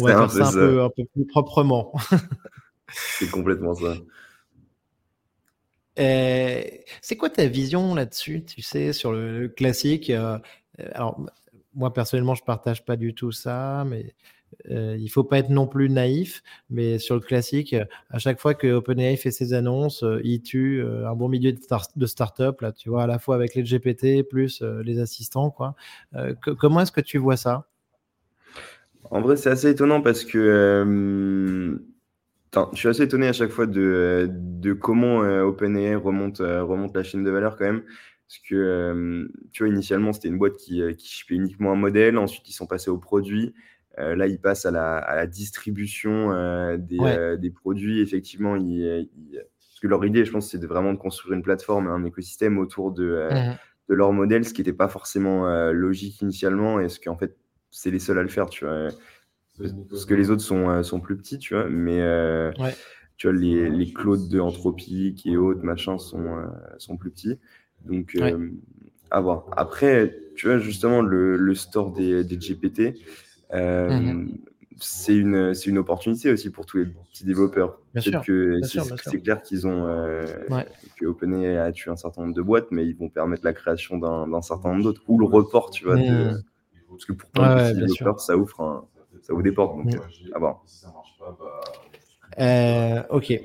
[0.00, 1.92] on va faire ça, un, Peu, un peu plus proprement.
[2.88, 3.96] C'est complètement ça.
[5.98, 6.62] Euh,
[7.00, 10.38] c'est quoi ta vision là-dessus, tu sais, sur le, classique euh,
[10.92, 11.20] Alors,
[11.74, 14.14] moi personnellement, je partage pas du tout ça, mais
[14.70, 16.42] euh, il faut pas être non plus naïf.
[16.70, 17.74] Mais sur le classique,
[18.10, 21.60] à chaque fois que OpenAI fait ses annonces, il tue un bon milieu de,
[21.96, 25.74] de start-up, là, tu vois, à la fois avec les GPT plus les assistants, quoi.
[26.58, 27.66] comment est-ce que tu vois ça?
[29.10, 31.78] En vrai, c'est assez étonnant parce que
[32.72, 36.94] je suis assez étonné à chaque fois de, de comment euh, OpenAI remonte, euh, remonte
[36.96, 37.82] la chaîne de valeur quand même.
[38.28, 42.18] Parce que, euh, tu vois, initialement, c'était une boîte qui, qui uniquement un modèle.
[42.18, 43.54] Ensuite, ils sont passés au produit.
[43.96, 46.30] là, ils passent à la, à la distribution
[46.76, 48.00] des, des, produits.
[48.00, 51.86] Effectivement, ils, parce que leur idée, je pense, c'est de vraiment de construire une plateforme,
[51.86, 53.56] un écosystème autour de, mmh
[53.88, 56.80] de leur modèle, ce qui n'était pas forcément logique initialement.
[56.80, 57.36] Et ce qu'en fait,
[57.70, 58.88] c'est les seuls à le faire, tu vois.
[59.90, 62.52] Parce que les autres sont, euh, sont plus petits, tu vois, mais euh,
[63.16, 66.46] tu vois, les, les clouds de Anthropique et autres, machin, sont, euh,
[66.78, 67.38] sont plus petits.
[67.84, 68.16] Donc,
[69.10, 69.46] à voir.
[69.56, 72.98] Après, tu vois, justement, le, le store des, des GPT,
[73.52, 74.28] mmh
[74.78, 77.80] c'est une, une opportunité aussi pour tous les petits développeurs.
[78.20, 79.86] Que c'est clair qu'ils ont
[80.98, 83.96] que OpenAI a tué un certain nombre de boîtes, mais ils vont permettre la création
[83.96, 85.00] d'un certain nombre d'autres.
[85.08, 86.42] Ou le report, tu vois, de,
[86.90, 88.84] parce que pour plein de petits développeurs, ça ouvre un,
[89.26, 89.76] ça vous déporte.
[89.76, 89.94] Donc,
[90.34, 90.62] à voir.
[92.38, 93.40] Euh, ok.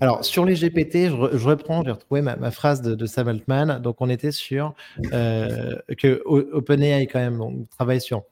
[0.00, 3.80] Alors, sur les GPT, je, reprends, j'ai retrouvé ma, phrase de, Sam Altman.
[3.80, 4.74] Donc, on était sur
[5.12, 8.22] euh, que OpenAI, quand même, on travaille sur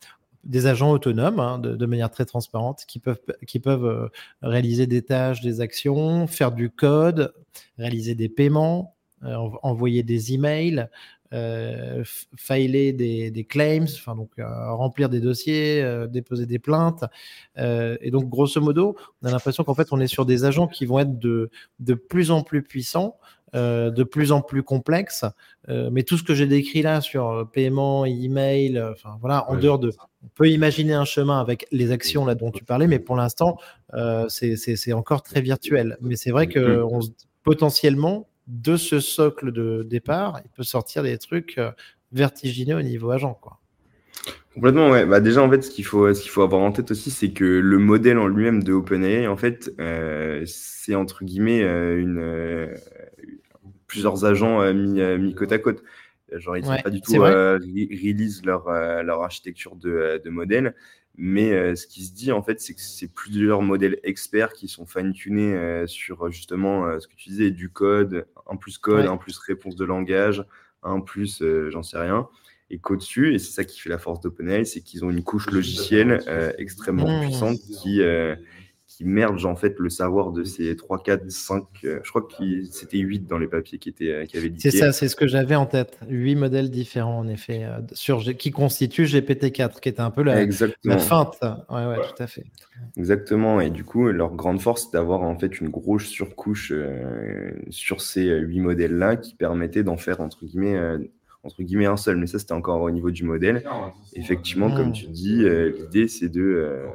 [0.44, 4.08] des agents autonomes hein, de, manière très transparente qui peuvent, qui peuvent euh,
[4.42, 7.34] réaliser des tâches, des actions, faire du code,
[7.78, 8.94] réaliser des paiements,
[9.62, 10.88] envoyer des emails,
[11.32, 12.02] euh,
[12.36, 17.04] filer des, des, claims, enfin donc euh, remplir des dossiers, euh, déposer des plaintes.
[17.58, 20.68] Euh, et donc grosso modo, on a l'impression qu'en fait on est sur des agents
[20.68, 23.16] qui vont être de, de plus en plus puissants
[23.54, 25.26] de plus en plus complexes.
[25.68, 29.92] mais tout ce que j'ai décrit là sur paiement, email, enfin voilà, en dehors de,
[30.24, 33.58] on peut imaginer un chemin avec les actions là dont tu parlais, mais pour l'instant,
[34.28, 35.98] c'est encore très virtuel.
[36.00, 37.00] Mais c'est vrai que on,
[37.42, 41.58] potentiellement, de ce socle de départ, il peut sortir des trucs
[42.12, 43.58] vertigineux au niveau agent, quoi.
[44.54, 45.06] Complètement, ouais.
[45.06, 47.32] Bah déjà, en fait, ce qu'il faut, ce qu'il faut avoir en tête aussi, c'est
[47.32, 52.18] que le modèle en lui-même de OpenAI, en fait, euh, c'est entre guillemets euh, une,
[52.18, 52.74] euh,
[53.86, 55.82] plusieurs agents mis, mis, côte à côte.
[56.32, 58.70] Genre, ils ne sont pas du tout release leur,
[59.02, 60.74] leur architecture de, de modèle.
[61.16, 64.86] Mais ce qui se dit, en fait, c'est que c'est plusieurs modèles experts qui sont
[64.86, 69.76] fine-tunés sur justement ce que tu disais, du code, un plus code, un plus réponse
[69.76, 70.44] de langage,
[70.82, 72.28] un plus, j'en sais rien
[72.72, 75.50] et qu'au-dessus, et c'est ça qui fait la force d'OpenAI, c'est qu'ils ont une couche
[75.50, 77.20] logicielle euh, extrêmement mmh.
[77.20, 78.34] puissante qui, euh,
[78.96, 82.98] qui merge en fait le savoir de ces 3, 4, 5, je crois que c'était
[82.98, 84.60] 8 dans les papiers qui, étaient, euh, qui avaient dit.
[84.60, 85.98] C'est ça, c'est ce que j'avais en tête.
[86.08, 90.44] 8 modèles différents en effet, sur, qui constituent GPT-4, qui était un peu la,
[90.84, 91.38] la feinte.
[91.70, 92.44] Ouais, ouais, tout à fait.
[92.96, 96.72] Exactement, et du coup, leur grande force, c'est d'avoir en fait une grosse surcouche
[97.70, 100.78] sur ces 8 modèles-là qui permettait d'en faire entre guillemets
[101.44, 103.64] entre guillemets un seul, mais ça c'était encore au niveau du modèle.
[104.14, 106.86] Effectivement, comme tu dis, euh, l'idée c'est de euh,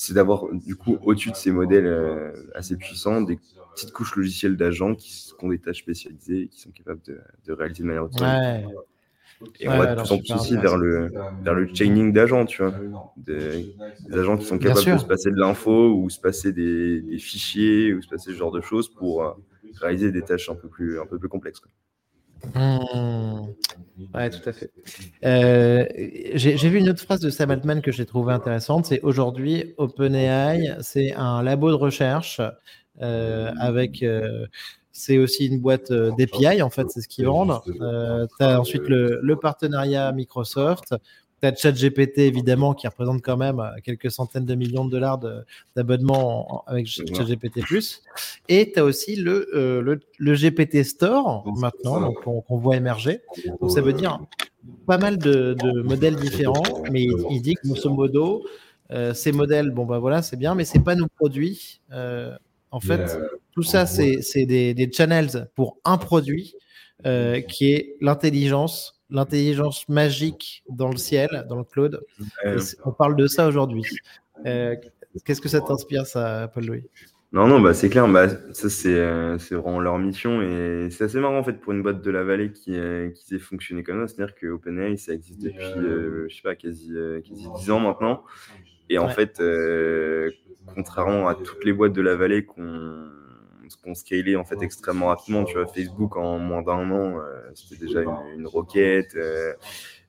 [0.00, 3.38] c'est d'avoir du coup au-dessus de ces modèles euh, assez puissants des
[3.74, 7.82] petites couches logicielles d'agents qui, ont des tâches spécialisées et qui sont capables de, réaliser
[7.82, 8.64] de manière autonome.
[9.58, 12.62] Et on va de plus en plus aussi vers le, vers le chaining d'agents, tu
[12.62, 12.74] vois.
[13.18, 13.74] Des,
[14.10, 17.92] agents qui sont capables de se passer de l'info ou se passer des, des, fichiers
[17.92, 19.36] ou se passer ce genre de choses pour
[19.82, 21.60] réaliser des tâches un peu plus, un peu plus complexes.
[22.54, 23.40] Mmh.
[24.14, 24.70] Ouais, tout à fait.
[25.24, 25.86] Euh,
[26.34, 28.86] j'ai vu une autre phrase de Sam Altman que j'ai trouvée intéressante.
[28.86, 32.40] C'est aujourd'hui, OpenAI, c'est un labo de recherche
[33.02, 34.02] euh, avec.
[34.02, 34.46] Euh,
[34.92, 37.58] c'est aussi une boîte d'API, en fait, c'est ce qu'ils vendent.
[37.64, 40.94] tu as ensuite le, le, partenariat Microsoft,
[41.40, 45.20] tu as ChatGPT, évidemment, qui représente quand même euh, quelques centaines de millions de dollars
[45.74, 47.60] d'abonnements avec ChatGPT.
[48.48, 53.20] Et tu as aussi le, euh, le, GPT Store maintenant, qu'on voit émerger.
[53.60, 54.20] Donc, ça veut dire
[54.86, 58.44] pas mal de, modèles différents, mais il, dit que, grosso modo,
[58.90, 61.80] euh, ces modèles, bon, bah voilà, c'est bien, mais c'est pas nos produits.
[62.70, 63.18] en fait,
[63.52, 66.54] tout ça, c'est des, des, channels pour un produit
[67.48, 72.00] qui est l'intelligence l'intelligence magique dans le ciel, dans le cloud.
[72.84, 73.84] On parle de ça aujourd'hui?
[74.46, 74.76] Euh,
[75.24, 76.84] qu'est-ce que ça t'inspire, ça, Paul-Louis
[77.32, 78.08] non, non, bah, c'est clair.
[78.08, 80.42] Bah, ça, euh, c'est vraiment leur mission.
[80.42, 83.24] Et c'est assez marrant, en fait, pour une boîte de la vallée qui, euh, qui
[83.24, 84.12] s'est fonctionné comme ça.
[84.12, 86.92] C'est-à-dire que OpenAI, ça existe depuis, je sais pas, quasi,
[87.28, 88.24] quasi 10 ans maintenant.
[88.88, 89.40] Et en fait,
[90.74, 93.06] contrairement à toutes les boîtes de la vallée qu'on
[93.76, 95.44] qu'on scalait en fait extrêmement rapidement.
[95.44, 99.14] Tu vois, Facebook en moins d'un an, euh, c'était déjà une, roquette.
[99.16, 99.52] Euh,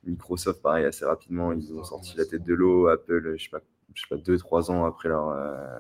[0.04, 2.88] Microsoft, pareil, assez rapidement, ils ont sorti la tête de l'eau.
[2.88, 3.60] Apple, je sais pas,
[3.94, 5.80] je sais pas, deux, trois ans après leur, euh,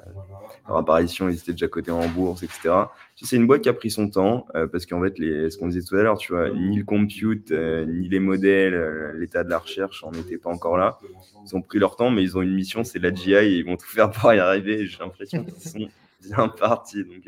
[0.68, 2.70] leur, apparition, ils étaient déjà cotés en bourse, etc.
[3.16, 5.82] C'est une boîte qui a pris son temps parce qu'en fait, les, ce qu'on disait
[5.88, 10.04] tout à l'heure, tu vois, ni le compute, ni les modèles, l'état de la recherche
[10.04, 11.00] on n'était pas encore là.
[11.46, 13.66] Ils ont pris leur temps, mais ils ont une mission, c'est la GI et ils
[13.66, 14.86] vont tout faire pour y arriver.
[14.86, 15.90] J'ai l'impression qu'ils sont
[16.22, 17.04] bien partis.
[17.04, 17.28] Donc,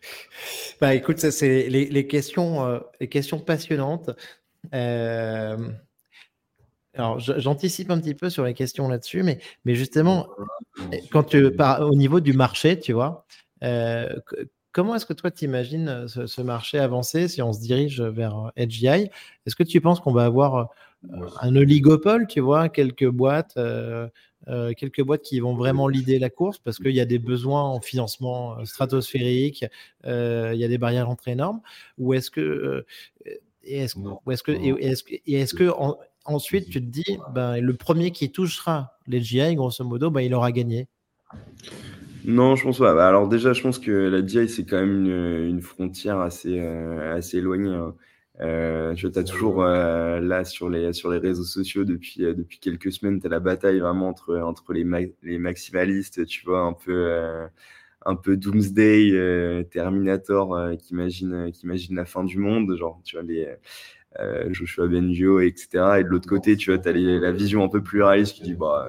[0.80, 4.10] bah écoute, ça c'est les, questions, euh, les questions passionnantes.
[4.74, 5.56] Euh,
[6.94, 10.28] alors j'anticipe un petit peu sur les questions là-dessus, mais, mais justement,
[11.12, 13.26] quand tu au niveau du marché, tu vois,
[13.62, 14.08] euh,
[14.72, 19.10] comment est-ce que toi tu imagines ce, marché avancer si on se dirige vers HGI
[19.46, 20.70] Est-ce que tu penses qu'on va avoir
[21.40, 24.08] un oligopole, tu vois, quelques boîtes euh,
[24.76, 27.80] quelques boîtes qui vont vraiment leader la course parce qu'il y a des besoins en
[27.80, 29.64] financement euh, stratosphérique,
[30.04, 31.60] euh, il y a des barrières d'entrée énormes,
[31.98, 32.84] ou est-ce que
[33.64, 34.52] est-ce est que
[35.26, 35.70] est-ce que,
[36.24, 40.34] ensuite tu te dis ben, le premier qui touchera les GI grosso modo ben, il
[40.34, 40.88] aura gagné?
[42.24, 42.92] Non, je pense pas.
[42.92, 47.38] Bah, alors déjà, je pense que la GI, c'est quand même une, frontière assez, assez
[47.38, 47.70] éloignée.
[47.70, 47.94] Hein.
[48.40, 52.58] Euh, tu as toujours euh, là sur les, sur les réseaux sociaux depuis, euh, depuis
[52.58, 54.84] quelques semaines, tu as la bataille vraiment entre, entre les,
[55.22, 57.46] les maximalistes, tu vois, un peu, euh,
[58.04, 63.24] un peu Doomsday, Terminator qui, imagine, qui imagine la fin du monde, genre, tu vois,
[63.24, 63.48] les.
[64.48, 65.98] Joshua Bengio, etc.
[65.98, 68.44] Et de l'autre côté, tu vois, tu as la vision un peu plus réaliste qui
[68.44, 68.88] dit bah,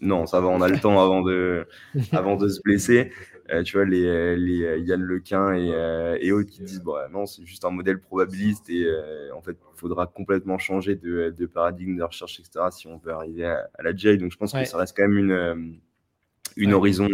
[0.00, 1.66] non, ça va, on a le temps avant de,
[2.12, 3.10] avant de se blesser.
[3.50, 6.96] Euh, tu vois, les, les euh, Yann Lequin et, euh, et autres qui disent, bon,
[7.10, 8.86] non, c'est juste un modèle probabiliste et
[9.34, 13.12] en fait, il faudra complètement changer de, de, paradigme de recherche, etc., si on veut
[13.12, 14.18] arriver à, la GI.
[14.18, 15.80] Donc, je pense que ça reste quand même une,
[16.56, 17.08] une, horizon,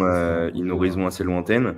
[0.54, 1.76] une horizon assez lointaine.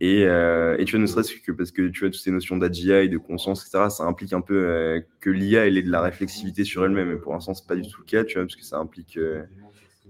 [0.00, 2.56] Et, euh, et, tu vois, ne serait-ce que parce que tu vois, toutes ces notions
[2.56, 6.00] d'AGI, de conscience, etc., ça implique un peu euh, que l'IA, elle ait de la
[6.00, 7.12] réflexivité sur elle-même.
[7.12, 9.18] Et pour l'instant, c'est pas du tout le cas, tu vois, parce que ça implique
[9.18, 9.42] euh,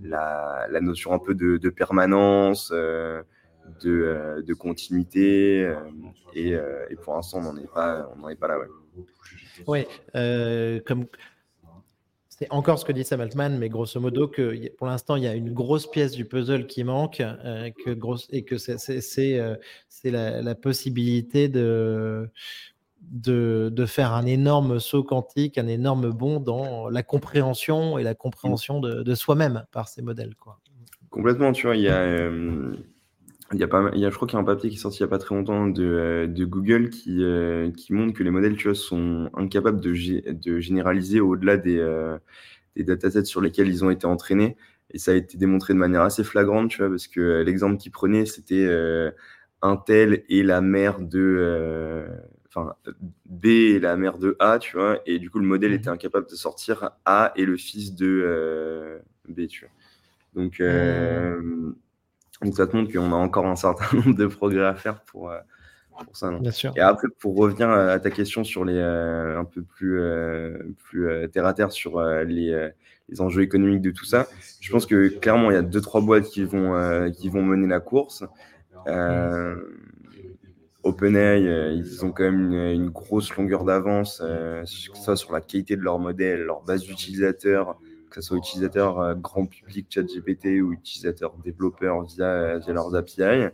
[0.03, 3.23] la, la, notion un peu de, permanence, euh,
[3.83, 5.73] de, euh, de, continuité.
[6.35, 8.67] Et, et, pour l'instant, on n'en est pas, on n'en est pas là, ouais.
[9.67, 9.87] Oui,
[10.87, 11.07] comme
[12.41, 15.27] c'est encore ce que dit Sam Altman, mais grosso modo, que pour l'instant, il y
[15.27, 19.57] a une grosse pièce du puzzle qui manque euh, que grosse, et que c'est euh,
[20.05, 22.31] la, la, possibilité de,
[23.01, 28.15] de, de, faire un énorme saut quantique, un énorme bond dans la compréhension et la
[28.15, 30.35] compréhension de, de soi-même par ces modèles.
[30.37, 30.61] Quoi.
[31.11, 31.99] Complètement, tu vois, il y a.
[32.01, 32.73] Euh,
[33.53, 34.77] il y a pas, il y a, je crois qu'il y a un papier qui
[34.77, 37.93] est sorti il n'y a pas très longtemps de, euh, de Google qui, euh, qui
[37.93, 39.91] montre que les modèles tu vois, sont incapables de,
[40.31, 41.85] de généraliser au-delà des,
[42.77, 44.57] des datasets sur lesquels ils ont été entraînés.
[44.93, 47.91] Et ça a été démontré de manière assez flagrante, tu vois, parce que l'exemple qu'il
[47.91, 48.69] prenait, c'était
[49.63, 52.07] Intel et la mère de.
[52.53, 52.75] Enfin,
[53.27, 55.01] B et la mère de A, tu vois.
[55.07, 59.47] Et du coup, le modèle était incapable de sortir A et le fils de B,
[59.47, 60.43] tu vois.
[60.43, 60.61] Donc.
[60.61, 61.75] Mmh.
[62.43, 65.31] Donc ça te montre qu'on a encore un certain nombre de progrès à faire pour,
[65.31, 65.39] euh,
[66.05, 66.31] pour ça.
[66.31, 66.73] Bien sûr.
[66.77, 71.29] Et après, pour revenir à ta question sur les euh, un peu plus, euh, plus
[71.31, 72.71] terre à terre sur les,
[73.09, 74.27] les, enjeux économiques de tout ça,
[74.61, 77.67] je pense que clairement il y a deux trois boîtes qui vont qui vont mener
[77.67, 78.25] la course.
[80.83, 85.41] OpenAI, ils ont quand même une, une grosse longueur d'avance, que ce soit sur la
[85.41, 87.79] qualité de leur modèle, leur base d'utilisateurs,
[88.11, 93.49] que ce soit utilisateur euh, grand public ChatGPT ou utilisateur développeur via, via leurs API.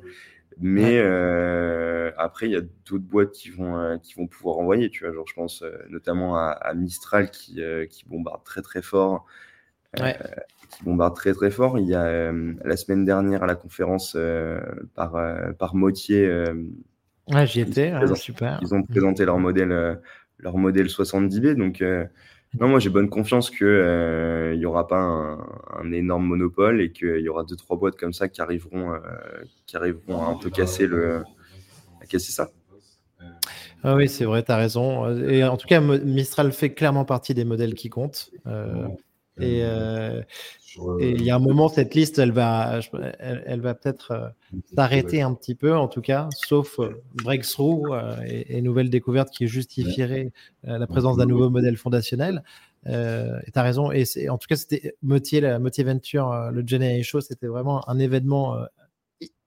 [0.58, 4.88] Mais euh, après, il y a d'autres boîtes qui vont, euh, qui vont pouvoir envoyer.
[4.88, 8.62] Tu vois, genre, je pense euh, notamment à, à, Mistral qui, euh, qui bombarde très
[8.62, 9.26] très fort.
[10.00, 10.14] Ouais.
[10.70, 11.78] qui bombarde très très fort.
[11.78, 14.14] Il y a la semaine dernière à la conférence
[14.94, 15.16] par,
[15.58, 16.28] par Motier.
[17.28, 18.58] Ouais, j'y étais, ils, super.
[18.62, 20.00] Ils ont présenté leur modèle,
[20.38, 21.54] leur modèle 70B.
[21.54, 21.82] Donc,
[22.60, 27.20] non, moi j'ai bonne confiance qu'il euh, n'y aura pas un, énorme monopole et qu'il
[27.20, 28.98] y aura deux trois boîtes comme ça qui arriveront, euh,
[29.66, 31.22] qui arriveront à un peu casser le,
[32.00, 32.50] à casser ça.
[33.82, 35.08] Ah oui, c'est vrai, tu as raison.
[35.28, 38.30] Et en tout cas, Mistral fait clairement partie des modèles qui comptent.
[38.46, 38.88] Euh,
[39.38, 40.22] et, euh,
[41.00, 42.80] et il y a un moment, cette liste, elle va,
[43.18, 44.28] elle, elle va peut-être euh,
[44.74, 49.46] s'arrêter un petit peu, en tout cas, sauf euh, breakthrough et, et nouvelles découvertes qui
[49.46, 50.32] justifieraient
[50.64, 52.42] la présence d'un nouveau modèle fondationnel.
[52.86, 53.90] Euh, et tu as raison.
[53.92, 57.98] Et en tout cas, c'était Motier, la Motier Venture, le Gen Show, c'était vraiment un
[57.98, 58.56] événement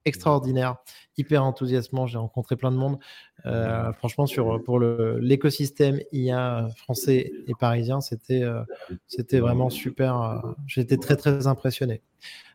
[0.06, 0.78] extraordinaire,
[1.18, 2.08] hyper enthousiasmant.
[2.08, 2.98] J'ai rencontré plein de monde.
[3.46, 8.62] Euh, franchement, sur, pour l'écosystème IA français et parisien, c'était euh,
[9.08, 10.22] c'était vraiment super.
[10.22, 12.02] Euh, J'étais très, très impressionné.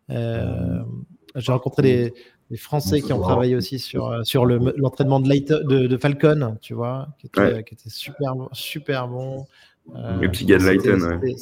[0.08, 2.14] J'ai rencontré des,
[2.50, 7.08] des, Français qui ont travaillé aussi sur, sur l'entraînement de, de, de, Falcon, tu vois,
[7.18, 7.64] qui était, ouais.
[7.64, 9.46] qui était super, super bon.
[9.92, 11.34] Gars de Lighton, ouais.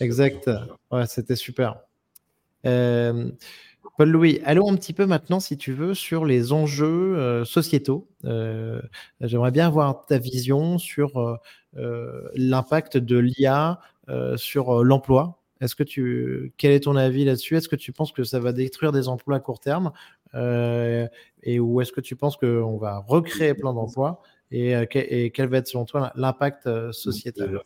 [0.00, 0.50] Exact.
[0.90, 1.76] Ouais, c'était super.
[3.98, 8.08] Paul-Louis, allons un petit peu maintenant, si tu veux, sur les enjeux euh, sociétaux.
[8.24, 8.80] Euh,
[9.20, 11.36] J'aimerais bien avoir ta vision sur euh,
[11.76, 15.38] euh l'impact de l'IA euh, sur l'emploi.
[15.60, 17.56] Est-ce que tu, quel est ton avis là-dessus?
[17.56, 19.92] Est-ce que tu penses que ça va détruire des emplois à court terme?
[20.34, 24.22] Et ou est-ce que tu penses qu'on va recréer plein d'emplois?
[24.52, 27.60] Et, euh, et, quel va être selon toi l'impact euh, sociétal?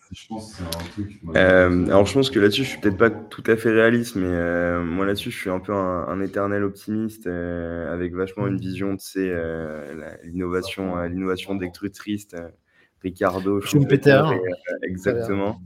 [1.35, 4.29] Euh, Alors je pense que là-dessus je suis peut-être pas tout à fait réaliste, mais
[4.29, 8.59] euh, moi là-dessus je suis un peu un, un éternel optimiste euh, avec vachement une
[8.59, 9.35] vision de ces
[10.23, 12.29] l'innovation, l'innovation destructrice.
[13.03, 14.23] Ricardo Schumpeter,
[14.83, 15.61] exactement.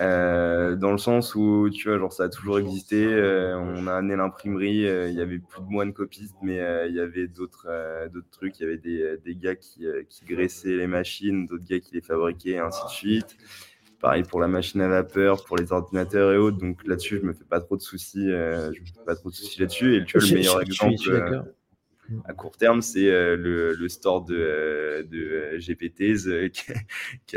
[0.00, 3.06] Euh, dans le sens où, tu vois, genre, ça a toujours existé.
[3.06, 6.56] Euh, on a amené l'imprimerie, euh, il y avait plus de moines copistes, mais
[6.88, 7.68] il y avait d'autres
[8.12, 8.58] d'autres trucs.
[8.58, 12.00] Il y avait des, des gars qui, qui graissaient les machines, d'autres gars qui les
[12.00, 13.36] fabriquaient, et ainsi de suite.
[14.00, 16.58] Pareil pour la machine à vapeur, pour les ordinateurs et autres.
[16.58, 18.28] Donc là-dessus, je me fais pas trop de soucis.
[18.28, 19.96] je me fais pas trop de soucis là-dessus.
[19.96, 20.94] Et tu vois, le meilleur je, exemple.
[21.00, 21.63] Je
[22.24, 26.48] à court terme, c'est euh, le, le, store de, euh, de GPTs euh,
[27.26, 27.36] qui,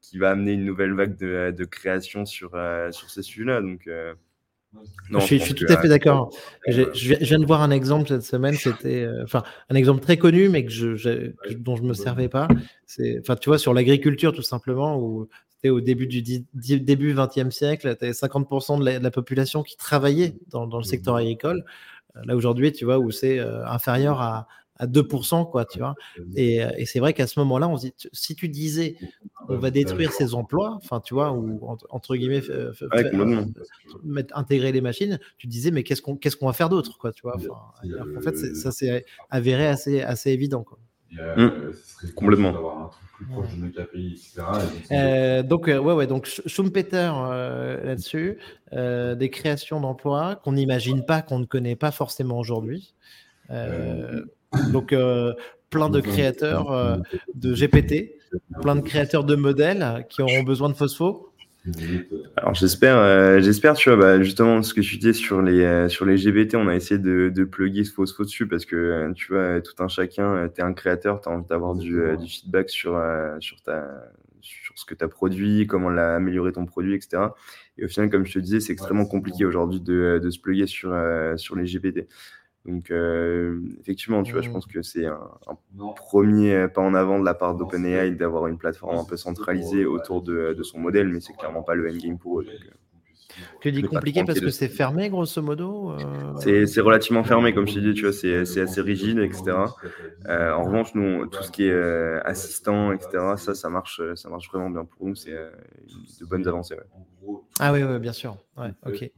[0.00, 2.50] qui, va amener une nouvelle vague de, de création sur,
[2.90, 3.60] sur ces sujets-là.
[3.60, 3.88] Donc,
[5.08, 6.34] non, je, suis, je suis tout à fait d'accord.
[6.66, 8.54] Je, je, viens de voir un exemple cette semaine.
[8.54, 12.48] C'était, enfin, un exemple très connu, mais que je, dont je me servais pas.
[12.86, 17.52] C'est, enfin, tu vois, sur l'agriculture tout simplement, où c'était au début du début 20e
[17.52, 21.14] siècle, tu avais 50% de la, de la, population qui travaillait dans, dans le secteur
[21.14, 21.64] agricole.
[22.24, 24.46] Là aujourd'hui, tu vois, où c'est euh, inférieur à,
[24.76, 25.94] à 2%, quoi, tu vois.
[26.36, 28.96] Et, et c'est vrai qu'à ce moment-là, on se dit, si tu disais,
[29.48, 32.42] on va détruire ces emplois, enfin, tu vois, ou entre guillemets,
[34.02, 37.12] mettre, intégrer les machines, tu disais, mais qu'est-ce qu'on qu'est-ce qu'on va faire d'autre, quoi,
[37.12, 37.36] tu vois.
[38.16, 40.78] en fait, ça s'est avéré assez, assez évident, quoi.
[41.36, 41.48] Mmh.
[42.16, 42.90] Complètement.
[44.92, 48.38] Euh, donc, euh, ouais, ouais, donc Schumpeter euh, là-dessus,
[48.72, 52.94] des créations d'emplois qu'on n'imagine pas, qu'on ne connaît pas forcément aujourd'hui.
[54.72, 54.94] donc,
[55.70, 57.00] plein de créateurs
[57.34, 58.18] de GPT,
[58.62, 61.33] plein de créateurs de modèles qui auront besoin de phospho.
[62.36, 65.88] Alors j'espère, euh, j'espère, tu vois, bah, justement ce que tu disais sur les euh,
[65.88, 68.76] sur les GBT, on a essayé de, de plugger ce faux faux dessus parce que
[68.76, 72.02] euh, tu vois, tout un chacun, tu es un créateur, tu as envie d'avoir du,
[72.18, 73.00] du, feedback sur
[73.40, 73.88] sur ta
[74.42, 77.22] sur ce que tu as produit, comment l'a amélioré ton produit, etc.
[77.78, 80.66] Et au final, comme je te disais, c'est extrêmement compliqué aujourd'hui de, de se plugger
[80.66, 80.94] sur
[81.36, 82.06] sur les GPT.
[82.64, 84.52] Donc, euh, effectivement, tu vois, je mmh.
[84.52, 85.18] pense que c'est un,
[85.96, 90.22] premier pas en avant de la part d'OpenAI d'avoir une plateforme un peu centralisée autour
[90.22, 92.44] de, de son modèle, mais c'est clairement pas le endgame pour eux.
[92.44, 92.70] Donc, euh,
[93.60, 97.74] tu dis compliqué parce que c'est fermé, grosso modo euh C'est relativement fermé, comme je
[97.74, 99.56] te dis, tu vois, c'est assez rigide, etc.
[100.28, 104.28] Euh, en revanche, nous, tout ce qui est euh, assistant, etc., ça, ça marche, ça
[104.30, 105.14] marche vraiment bien pour nous.
[105.14, 106.76] C'est de bonnes avancées.
[107.58, 108.36] Ah oui, oui, bien sûr.
[108.56, 109.10] Ouais, ok.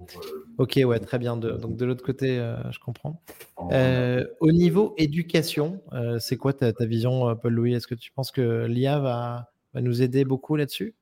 [0.58, 1.36] Ok, ouais, très bien.
[1.36, 2.36] donc de l'autre côté,
[2.70, 3.22] je comprends.
[3.56, 5.80] au niveau éducation,
[6.18, 7.74] c'est quoi ta, vision, Paul-Louis?
[7.74, 10.94] Est-ce que tu penses que l'IA va nous aider beaucoup là-dessus?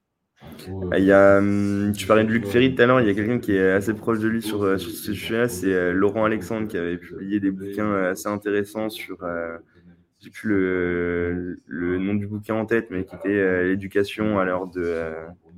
[0.96, 3.14] Il y a, hum, tu parlais de Luc Ferry tout à l'heure, il y a
[3.14, 6.24] quelqu'un qui est assez proche de lui sur, euh, sur ce sujet-là, c'est euh, Laurent
[6.24, 9.58] Alexandre qui avait publié des bouquins euh, assez intéressants sur, euh,
[10.20, 14.66] j'ai plus le, le, nom du bouquin en tête, mais qui était l'éducation à l'heure
[14.68, 15.12] de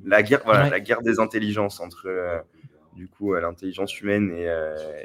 [0.04, 2.42] la guerre, voilà, la guerre des intelligences entre
[2.96, 4.48] du coup l'intelligence humaine et,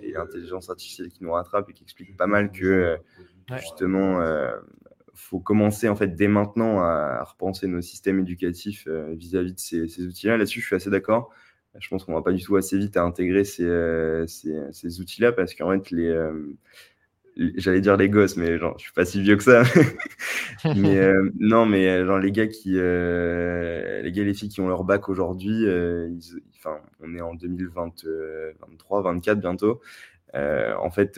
[0.01, 2.97] et l'intelligence artificielle qui nous rattrape et qui explique pas mal que
[3.57, 4.19] justement
[5.21, 10.05] faut commencer en fait dès maintenant à, repenser nos systèmes éducatifs euh, vis-à-vis de ces,
[10.05, 10.37] outils-là.
[10.37, 11.29] Là-dessus, je suis assez d'accord.
[11.79, 15.31] Je pense qu'on va pas du tout assez vite à intégrer ces, euh, ces, outils-là
[15.31, 16.53] parce qu'en fait, euh,
[17.37, 19.63] les, j'allais dire les gosses, mais genre, je suis pas si vieux que ça.
[20.75, 25.07] mais non, mais genre les gars qui, les gars les filles qui ont leur bac
[25.07, 25.65] aujourd'hui,
[26.57, 29.81] enfin, on est en 2023, 24 bientôt.
[30.33, 31.17] en fait,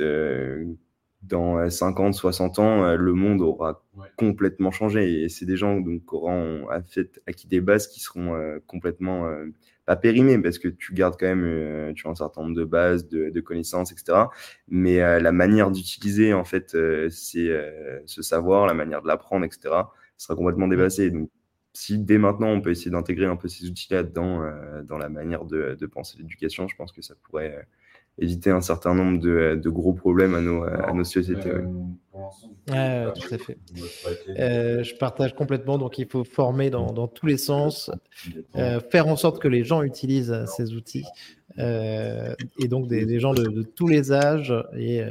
[1.24, 3.84] dans 50, euh, 60 ans, euh, le monde aura
[4.18, 5.24] complètement changé.
[5.24, 9.30] Et c'est des gens donc, qui auront acquis des bases qui seront euh, complètement
[9.86, 13.08] pas périmées, parce que tu gardes quand même tu as un certain nombre de bases,
[13.10, 14.18] de, connaissances, etc.
[14.70, 16.78] Mais la manière d'utiliser en fait
[17.10, 17.50] c'est
[18.06, 19.76] ce savoir, la manière de l'apprendre, etc.
[20.18, 21.12] sera complètement dépassée.
[21.12, 21.30] Donc,
[21.74, 24.50] si dès maintenant on peut essayer d'intégrer un peu ces outils-là dans,
[24.84, 27.68] dans la manière de, de penser l'éducation, je pense que ça pourrait
[28.20, 31.52] éviter un certain nombre de, de gros problèmes à nos, nos sociétés.
[32.68, 33.58] Tout à fait.
[34.40, 35.78] Euh, je partage complètement.
[35.78, 37.92] Donc, il faut former dans, tous les sens,
[38.56, 41.06] euh, faire en sorte que les gens utilisent ces outils.
[41.60, 45.04] Euh, et donc, des, gens de, tous les âges et,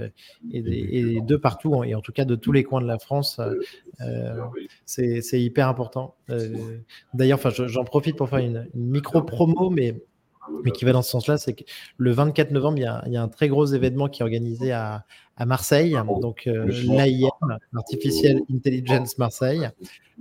[0.53, 3.41] de partout, et en tout cas de tous les coins de la France.
[4.87, 6.15] c'est hyper important.
[7.15, 9.97] D'ailleurs, j'en profite pour faire une, une micro-promo, mais
[10.65, 11.65] mais qui va dans ce sens-là, c'est que
[11.97, 14.25] le 24 novembre, il y, a, il y, a, un très gros événement qui est
[14.25, 15.05] organisé à,
[15.37, 19.71] à Marseille, donc euh, l'AIM, Artificial Intelligence Marseille,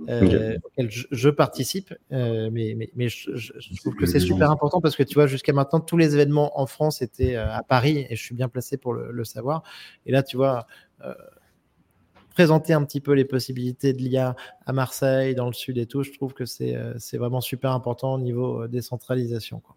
[0.08, 4.50] euh, auquel je, je participe, euh, mais, mais, mais je, je, trouve que c'est super
[4.50, 7.62] important parce que tu vois, jusqu'à maintenant, tous les événements en France étaient euh, à
[7.62, 9.62] Paris et je suis bien placé pour le, le savoir.
[10.06, 10.66] Et là, tu vois,
[12.30, 16.02] présenter un petit peu les possibilités de l'IA à Marseille, dans le sud et tout,
[16.02, 16.74] je trouve que c'est
[17.18, 19.60] vraiment super important au niveau décentralisation.
[19.60, 19.76] Quoi.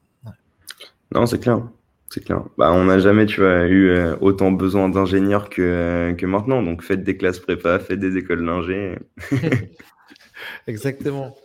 [1.14, 1.62] Non, c'est clair.
[2.10, 2.44] C'est clair.
[2.58, 6.62] Bah, on n'a jamais, tu vois, eu euh, autant besoin d'ingénieurs que, euh, que maintenant.
[6.62, 8.98] Donc, faites des classes prépa, faites des écoles d'ingé.
[10.68, 11.36] Exactement.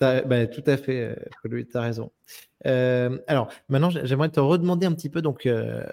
[0.00, 2.10] Bah, tout à fait, euh, tu as raison.
[2.64, 5.48] alors, maintenant, j'aimerais te redemander un petit peu donc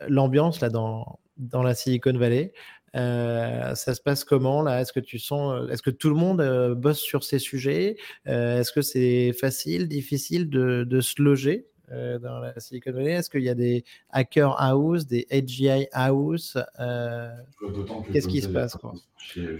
[0.07, 2.51] l'ambiance là dans, dans la Silicon Valley.
[2.93, 4.81] ça se passe comment là?
[4.81, 7.97] Est-ce que tu sens, est-ce que tout le monde bosse sur ces sujets?
[8.25, 11.67] Est-ce que c'est facile, difficile de, de se loger?
[11.91, 16.57] Euh, dans la Silicon Valley Est-ce qu'il y a des hacker house, des AGI house
[16.79, 17.29] euh,
[18.11, 18.93] Qu'est-ce qui se passe quoi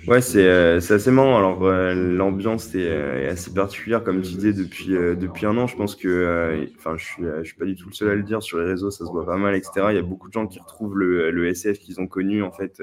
[0.07, 1.37] Ouais, euh, c'est assez marrant.
[1.37, 5.67] Alors, l'ambiance est, assez particulière, comme tu disais, depuis, depuis un an.
[5.67, 8.23] Je pense que, enfin, je suis, je suis pas du tout le seul à le
[8.23, 8.41] dire.
[8.41, 9.87] Sur les réseaux, ça se voit pas mal, etc.
[9.89, 12.51] Il y a beaucoup de gens qui retrouvent le, le SF qu'ils ont connu, en
[12.51, 12.81] fait,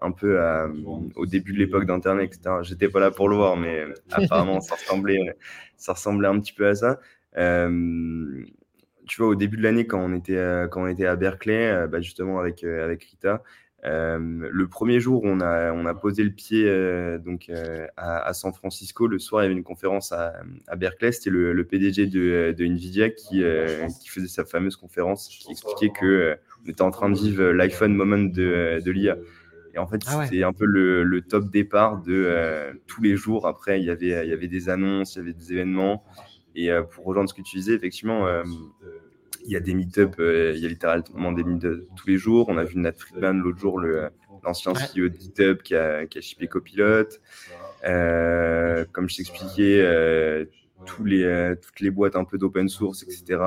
[0.00, 0.40] un peu
[1.16, 2.56] au début de l'époque d'Internet, etc.
[2.62, 5.36] J'étais pas là pour le voir, mais apparemment, ça ressemblait,
[5.76, 7.00] ça ressemblait un petit peu à ça.
[7.36, 8.44] Euh,
[9.08, 11.66] tu vois, au début de l'année, quand on était à, quand on était à Berkeley,
[11.66, 13.42] euh, bah, justement avec, euh, avec Rita,
[13.84, 16.66] le premier jour, on a, on a posé le pied
[17.24, 17.50] donc,
[17.96, 19.06] à, San Francisco.
[19.06, 20.34] Le soir, il y avait une conférence à,
[20.66, 21.12] à Berkeley.
[21.12, 23.42] C'était le, PDG de, de Nvidia qui,
[24.00, 26.36] qui, faisait sa fameuse conférence qui expliquait que
[26.66, 29.16] on était en train de vivre l'iPhone moment de, de l'IA.
[29.74, 33.46] Et en fait, ah c'était un peu le, le, top départ de tous les jours.
[33.46, 36.04] Après, il y, avait, il y avait des annonces, il y avait des événements.
[36.54, 38.26] Et pour rejoindre ce que tu disais, effectivement,
[39.48, 42.48] il y a des meet-up, euh, il y a littéralement des meet-up tous les jours.
[42.48, 43.80] On a vu Nat Friedman l'autre jour,
[44.44, 47.20] l'ancien CEO de GitHub qui a, qui a shippé Copilote.
[47.86, 50.44] Euh, comme je t'expliquais, euh,
[50.84, 53.40] tous les, toutes les boîtes un peu d'open source, etc.,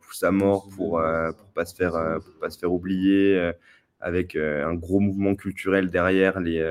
[0.00, 1.92] poussent à mort pour ne pas, se faire,
[2.24, 3.52] pour pas se faire oublier,
[4.00, 6.62] avec un gros mouvement culturel derrière, les,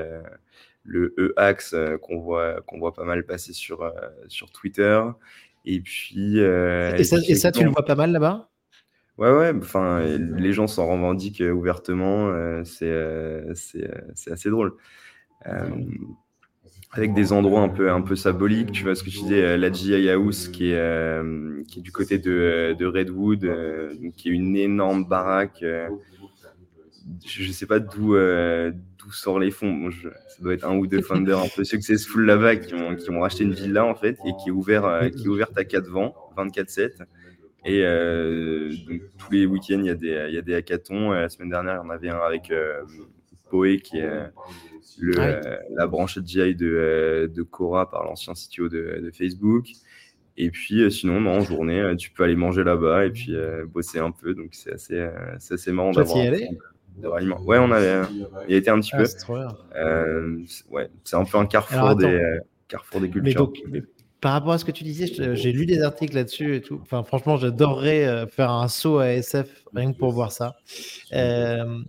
[0.82, 3.92] le E-Axe qu'on voit, qu'on voit pas mal passer sur,
[4.28, 5.00] sur Twitter.
[5.64, 6.38] Et puis.
[6.38, 8.48] et, ça, et ça, tu le vois pas mal là-bas?
[9.18, 14.74] Ouais, ouais, enfin, les gens s'en revendiquent euh, ouvertement, euh, euh, c'est assez drôle.
[16.92, 19.70] avec des endroits un peu, un peu symboliques, tu vois ce que tu disais, la
[19.70, 21.22] GI House qui est,
[21.68, 23.48] qui est du côté de, de Redwood,
[24.16, 25.62] qui est une énorme baraque.
[27.24, 28.14] je ne sais pas d'où
[29.10, 29.90] sort les fonds.
[29.90, 33.20] ça doit être un ou deux founders un peu successful là-bas qui ont, qui ont
[33.20, 36.14] racheté une villa en fait et qui est, ouvert, qui est ouverte à 4 vents,
[36.36, 37.04] 24-7.
[37.64, 41.12] Et euh, donc, tous les week-ends, il y, a des, il y a des hackathons.
[41.12, 42.82] La semaine dernière, il y en avait un avec euh,
[43.50, 44.10] Poe, qui est
[44.98, 45.40] le, ah
[45.70, 49.66] la branche GI de, de Cora par l'ancien CTO de, de, Facebook.
[50.36, 53.34] Et puis, sinon, non, en journée, tu peux aller manger là-bas et puis
[53.68, 54.34] bosser un peu.
[54.34, 55.08] Donc, c'est assez,
[55.50, 56.16] assez marrant d'avoir.
[57.00, 58.06] Ouais, on avait,
[58.48, 59.34] il a été un petit ah, peu.
[59.76, 60.38] Euh,
[60.70, 62.20] ouais, c'est un peu un carrefour des,
[62.68, 63.52] carrefour des cultures
[64.22, 66.78] par rapport à ce que tu disais, j'ai lu des articles là-dessus et tout.
[66.80, 70.54] Enfin, franchement, j'adorerais euh, faire un saut à SF rien que pour voir ça.
[71.12, 71.80] Euh,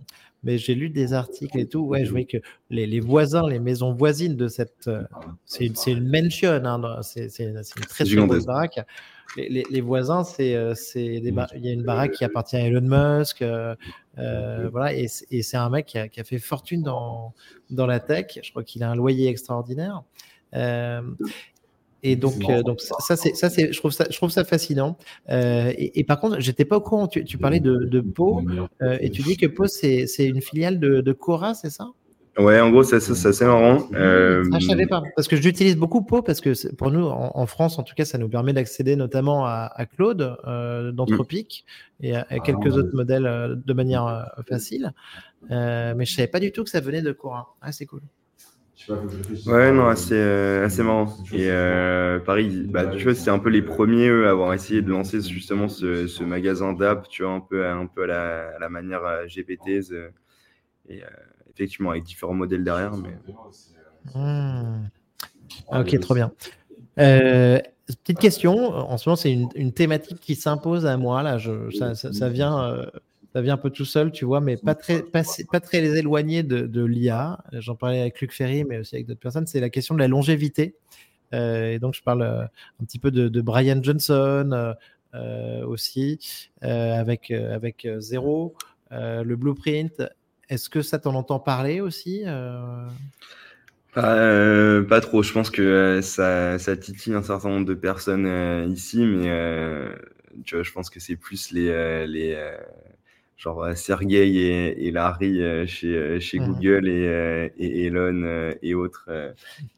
[0.42, 1.82] mais j'ai lu des articles et tout.
[1.82, 2.38] Ouais, je voyais que
[2.70, 4.88] les, voisins, les maisons voisines de cette.
[4.88, 5.04] Euh,
[5.46, 8.80] c'est une mansion, hein, c'est une très, très grosse baraque.
[9.36, 10.50] Les, voisins, c'est
[10.96, 13.44] il y a une baraque qui appartient à Elon Musk.
[14.16, 17.34] Voilà, et, c'est un mec qui a, qui a, fait fortune dans,
[17.70, 18.38] dans la tech.
[18.42, 20.02] Je crois qu'il a un loyer extraordinaire.
[22.06, 24.98] Et donc, euh, donc ça, c'est, ça, c'est, je trouve ça, je trouve ça fascinant.
[25.30, 27.08] Euh, et, par contre, j'étais pas au courant.
[27.08, 28.42] Tu, parlais de, de Pau
[28.82, 31.88] euh, et tu dis que Pau, c'est, c'est une filiale de, de Cora, c'est ça?
[32.36, 33.88] Ouais, en gros, c'est assez marrant.
[33.94, 34.44] Euh...
[34.52, 37.78] Ah, je savais pas, parce que j'utilise beaucoup Pau, parce que pour nous, en, France,
[37.78, 40.36] en tout cas, ça nous permet d'accéder notamment à, à Claude
[40.92, 41.64] d'Anthropic
[42.00, 44.92] et à, quelques ah, autres modèles de manière facile.
[45.50, 47.54] mais je savais pas du tout que ça venait de Cora.
[47.62, 48.02] Ah, c'est cool.
[49.46, 51.16] Ouais, non, assez, euh, assez marrant.
[51.32, 54.82] Et euh, pareil, bah, tu vois, c'est un peu les premiers eux, à avoir essayé
[54.82, 58.48] de lancer justement ce, ce magasin d'app, tu vois, un peu, un peu à, la,
[58.56, 59.92] à la manière euh, GPT.
[59.92, 60.10] Euh,
[60.88, 61.02] et
[61.54, 62.96] effectivement, avec différents modèles derrière.
[62.96, 63.16] Mais...
[64.14, 64.88] Mmh.
[65.72, 66.32] Ok, trop bien.
[66.96, 71.22] petite question, en ce moment, c'est une, une, thématique qui s'impose à moi.
[71.22, 72.86] Là, je, ça, ça, ça vient
[73.34, 75.24] ça vient un peu tout seul, tu vois, mais pas très, pas,
[75.60, 77.38] très éloigné de, de l'IA.
[77.54, 79.48] J'en parlais avec Luc Ferry, mais aussi avec d'autres personnes.
[79.48, 80.76] C'est la question de la longévité.
[81.32, 84.74] Euh, et donc, je parle euh, un petit peu de, Brian Johnson
[85.14, 88.54] euh, aussi, avec, avec Zero,
[88.92, 90.04] le blueprint.
[90.48, 92.24] Est-ce que ça t'en entend parler aussi
[93.94, 95.22] pas, pas, trop.
[95.22, 99.30] Je pense que ça, ça, titille un certain nombre de personnes ici, mais
[100.44, 102.36] tu vois, je pense que c'est plus les, les
[103.36, 106.38] genre euh, Sergey et, et, Larry euh, chez, euh, chez.
[106.38, 109.08] Google et, et, Elon et autres.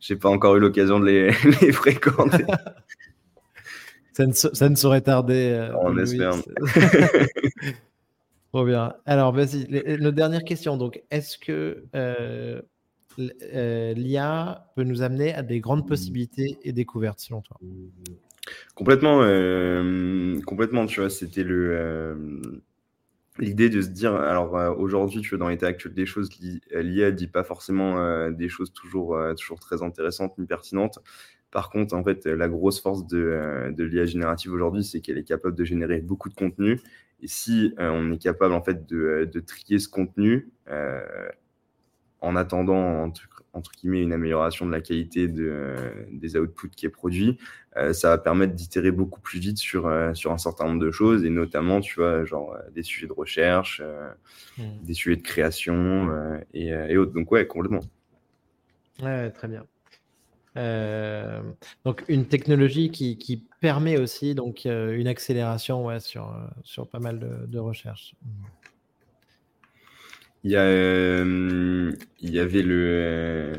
[0.01, 2.45] J'ai pas encore eu l'occasion de les, les fréquenter.
[4.13, 5.71] ça, ne, ça, ne, saurait tarder.
[5.81, 6.35] On espère.
[8.57, 8.95] Trop bien.
[9.05, 10.79] Alors, vas-y, la dernière question.
[10.79, 12.63] Donc, est-ce que euh,
[13.19, 17.59] l'IA peut nous amener à des grandes possibilités et découvertes, selon toi?
[18.75, 20.87] Complètement, euh, complètement.
[20.87, 21.45] Tu vois, c'était
[23.39, 27.11] l'idée de se dire, alors euh, aujourd'hui, tu vois, dans l'état actuel des choses, l'IA
[27.11, 30.99] dit pas forcément euh, des choses toujours, euh, toujours très intéressantes ni pertinentes.
[31.51, 35.25] Par contre, en fait, la grosse force de, de l'IA générative aujourd'hui, c'est qu'elle est
[35.25, 36.81] capable de générer beaucoup de contenu.
[37.21, 40.51] Et si on est capable, en fait, de, de trier ce contenu,
[42.21, 43.13] en attendant,
[43.53, 45.77] entre guillemets, une amélioration de la qualité de,
[46.11, 47.39] des outputs qui est produit,
[47.77, 50.91] euh, ça va permettre d'itérer beaucoup plus vite sur, euh, sur un certain nombre de
[50.91, 53.83] choses, et notamment, tu vois, genre euh, des sujets de recherche,
[54.59, 54.63] mmh.
[54.83, 57.13] des sujets de création et, et, autres.
[57.13, 57.83] Donc, ouais, complètement.
[59.03, 59.65] Ouais, très bien.
[61.85, 66.33] Donc, une technologie qui, qui, permet aussi donc, une accélération ouais, sur,
[66.63, 68.15] sur pas mal de, de recherches.
[70.45, 73.53] Il y, a, il y avait le,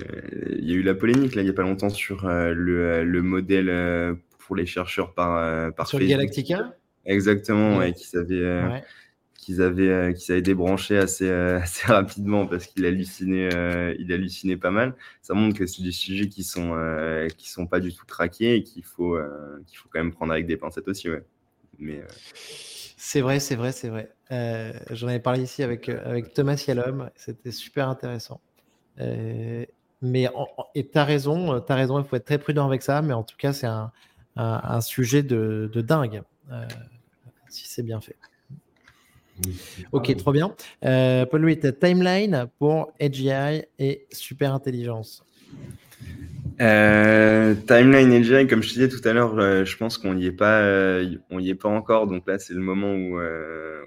[0.59, 3.21] il y a eu la polémique là il y a pas longtemps sur le, le
[3.21, 6.73] modèle pour les chercheurs par par sur Galactica?
[7.05, 7.93] Exactement, ouais.
[7.93, 8.43] qui savait
[9.47, 14.11] qu'ils avaient, euh, qu'ils avaient débranché assez, euh, assez rapidement parce qu'il hallucinait, euh, il
[14.11, 14.93] hallucinait pas mal.
[15.21, 16.75] Ça montre que c'est des sujets qui sont,
[17.37, 19.17] qui sont pas du tout craqués et qu'il faut,
[19.65, 21.09] qu'il faut quand même prendre avec des pincettes aussi.
[21.09, 21.23] Ouais.
[21.79, 22.01] Mais,
[22.97, 24.11] C'est vrai, c'est vrai, c'est vrai.
[24.91, 28.41] J'en avais parlé ici avec, avec Thomas Yalom, c'était super intéressant.
[30.01, 30.29] mais
[30.75, 33.23] et tu as raison, tu raison, il faut être très prudent avec ça, mais en
[33.23, 33.91] tout cas, c'est un,
[34.35, 36.21] un, un, sujet de, de dingue
[37.49, 38.17] si c'est bien fait.
[39.91, 40.53] Ok, trop bien.
[40.83, 45.23] Euh, Paul-Louis, timeline pour AGI et super intelligence.
[46.59, 50.25] Euh, timeline AGI, comme je te disais tout à l'heure, euh, je pense qu'on n'y
[50.25, 52.07] est pas, euh, on y est pas encore.
[52.07, 53.19] Donc là, c'est le moment où,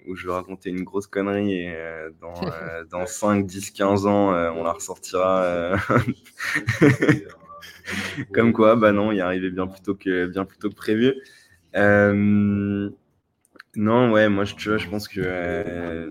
[0.07, 1.74] où je vais raconter une grosse connerie et
[2.20, 2.34] dans,
[2.90, 5.76] dans 5, 10, 15 ans, on la ressortira.
[8.32, 10.74] comme quoi, bah non, il est arrivé bien plus tôt que, bien plus tôt que
[10.74, 11.14] prévu.
[13.76, 16.10] Non, ouais, moi, je, tu vois, je pense que euh,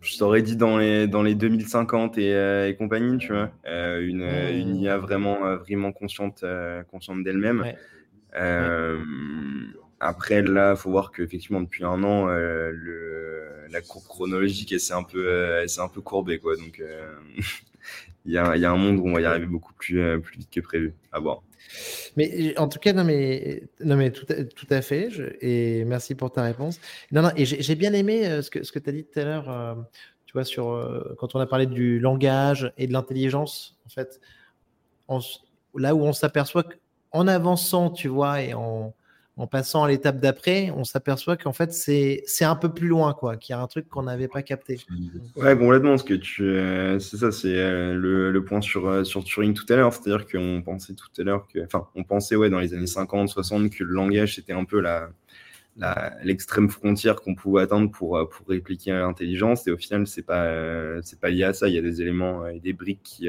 [0.00, 4.06] je t'aurais dit dans les, dans les 2050 et, euh, et compagnie, tu vois, euh,
[4.06, 6.44] une, une IA vraiment, vraiment consciente,
[6.90, 7.64] consciente d'elle-même.
[10.00, 14.92] Après, là, il faut voir qu'effectivement, depuis un an, le, la courbe chronologique, elle s'est
[14.92, 16.56] un, peu, elle un peu courbée, quoi.
[16.56, 16.82] Donc,
[18.24, 20.38] il y, a, y, a, un monde où on va y arriver beaucoup plus, plus
[20.38, 20.94] vite que prévu.
[21.12, 21.42] À voir.
[22.16, 25.08] Mais en tout cas, non, mais, non, mais tout, tout à fait.
[25.40, 26.80] et merci pour ta réponse.
[27.12, 29.18] Non, non, et j'ai bien aimé euh, ce que, ce que tu as dit tout
[29.18, 29.74] à l'heure, euh,
[30.26, 34.20] tu vois, sur, euh, quand on a parlé du langage et de l'intelligence, en fait,
[35.74, 38.94] là où on s'aperçoit qu'en avançant, tu vois, et en,
[39.36, 43.36] en passant à l'étape d'après, on s'aperçoit qu'en fait, c'est un peu plus loin, quoi,
[43.36, 44.78] qu'il y a un truc qu'on n'avait pas capté.
[45.34, 45.98] Ouais, complètement.
[45.98, 49.52] Ce que tu, euh, c'est ça, c'est euh, le, le, point sur, euh, sur Turing
[49.52, 49.92] tout à l'heure.
[49.92, 53.28] C'est-à-dire qu'on pensait tout à l'heure que, enfin, on pensait, ouais, dans les années 50,
[53.28, 55.10] 60, que le langage, c'était un peu la,
[56.22, 59.66] l'extrême frontière qu'on pouvait atteindre pour, pour répliquer l'intelligence.
[59.66, 61.66] Et au final, c'est pas, c'est pas lié à ça.
[61.66, 63.28] Il y a des éléments et des briques qui,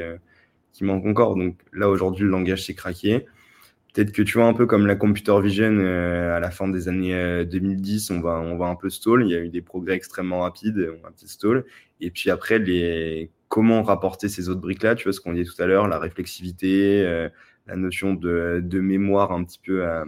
[0.71, 1.35] qui manquent encore.
[1.35, 3.25] Donc là, aujourd'hui, le langage s'est craqué.
[3.95, 6.89] Peut-être que tu vois, un peu comme la computer vision euh, à la fin des
[6.89, 9.23] années 2010, euh, on va, on va un peu stall.
[9.23, 11.63] Il y a eu des progrès extrêmement rapides, on va un petit stall.
[12.01, 15.61] Et puis après, les, comment rapporter ces autres briques-là, tu vois, ce qu'on disait tout
[15.61, 17.29] à l'heure, la réflexivité, euh,
[17.67, 20.03] la notion de, de, mémoire un petit peu à,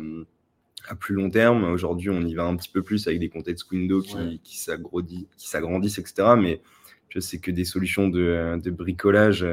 [0.89, 1.63] à plus long terme.
[1.63, 5.97] Aujourd'hui, on y va un petit peu plus avec des contextes window qui, qui s'agrandissent,
[5.97, 6.33] etc.
[6.37, 6.59] Mais
[7.19, 9.47] c'est que des solutions de, de bricolage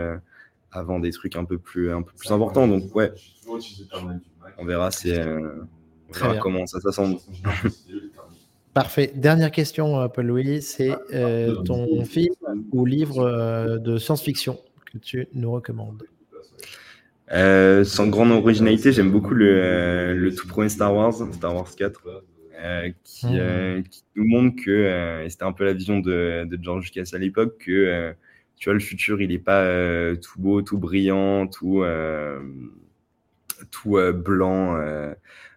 [0.74, 2.66] avant des trucs un peu plus, un peu plus importants.
[2.68, 3.12] Donc, ouais,
[4.58, 5.64] on verra, euh,
[6.40, 7.18] comment ça s'assemble.
[8.74, 9.12] Parfait.
[9.14, 12.34] Dernière question, euh, Paul-Louis, c'est euh, ton film
[12.72, 14.58] ou livre de science-fiction
[14.92, 16.02] que tu nous recommandes?
[17.30, 22.24] Sans grande originalité, j'aime beaucoup le, tout premier Star Wars, Star Wars 4.
[23.22, 23.82] Hmm.
[23.82, 27.18] qui, nous montre que, et c'était un peu la vision de, de George Lucas à
[27.18, 28.14] l'époque, que
[28.56, 32.40] tu vois, le futur, il n'est pas euh, tout beau, tout brillant, tout, euh,
[33.70, 34.76] tout euh, blanc,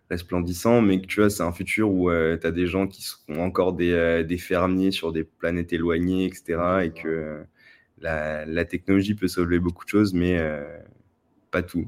[0.10, 3.42] resplendissant, mais que tu vois, c'est un futur où tu as des gens qui seront
[3.44, 6.84] encore des, des, fermiers sur des planètes éloignées, etc.
[6.84, 7.44] Et que
[8.00, 10.40] la, la, technologie peut sauver beaucoup de choses, mais
[11.52, 11.88] pas tout.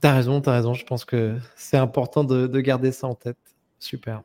[0.00, 0.72] T'as raison, t'as raison.
[0.72, 3.36] Je pense que c'est important de, de, garder ça en tête.
[3.78, 4.22] Super.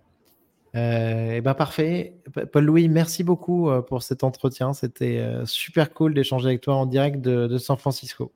[0.75, 2.15] Euh, et ben parfait.
[2.51, 4.73] Paul-Louis, merci beaucoup euh, pour cet entretien.
[4.73, 8.31] C'était euh, super cool d'échanger avec toi en direct de, San Francisco.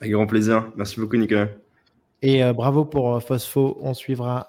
[0.00, 0.70] Avec grand plaisir.
[0.76, 1.48] Merci beaucoup, Nicolas.
[2.22, 3.76] Et bravo pour Phospho.
[3.82, 4.48] On suivra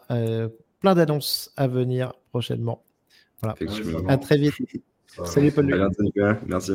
[0.80, 2.82] plein d'annonces à venir prochainement.
[3.42, 3.56] Voilà.
[4.08, 4.54] À très vite.
[5.26, 5.82] Salut, Paul-Louis.
[6.46, 6.74] Merci.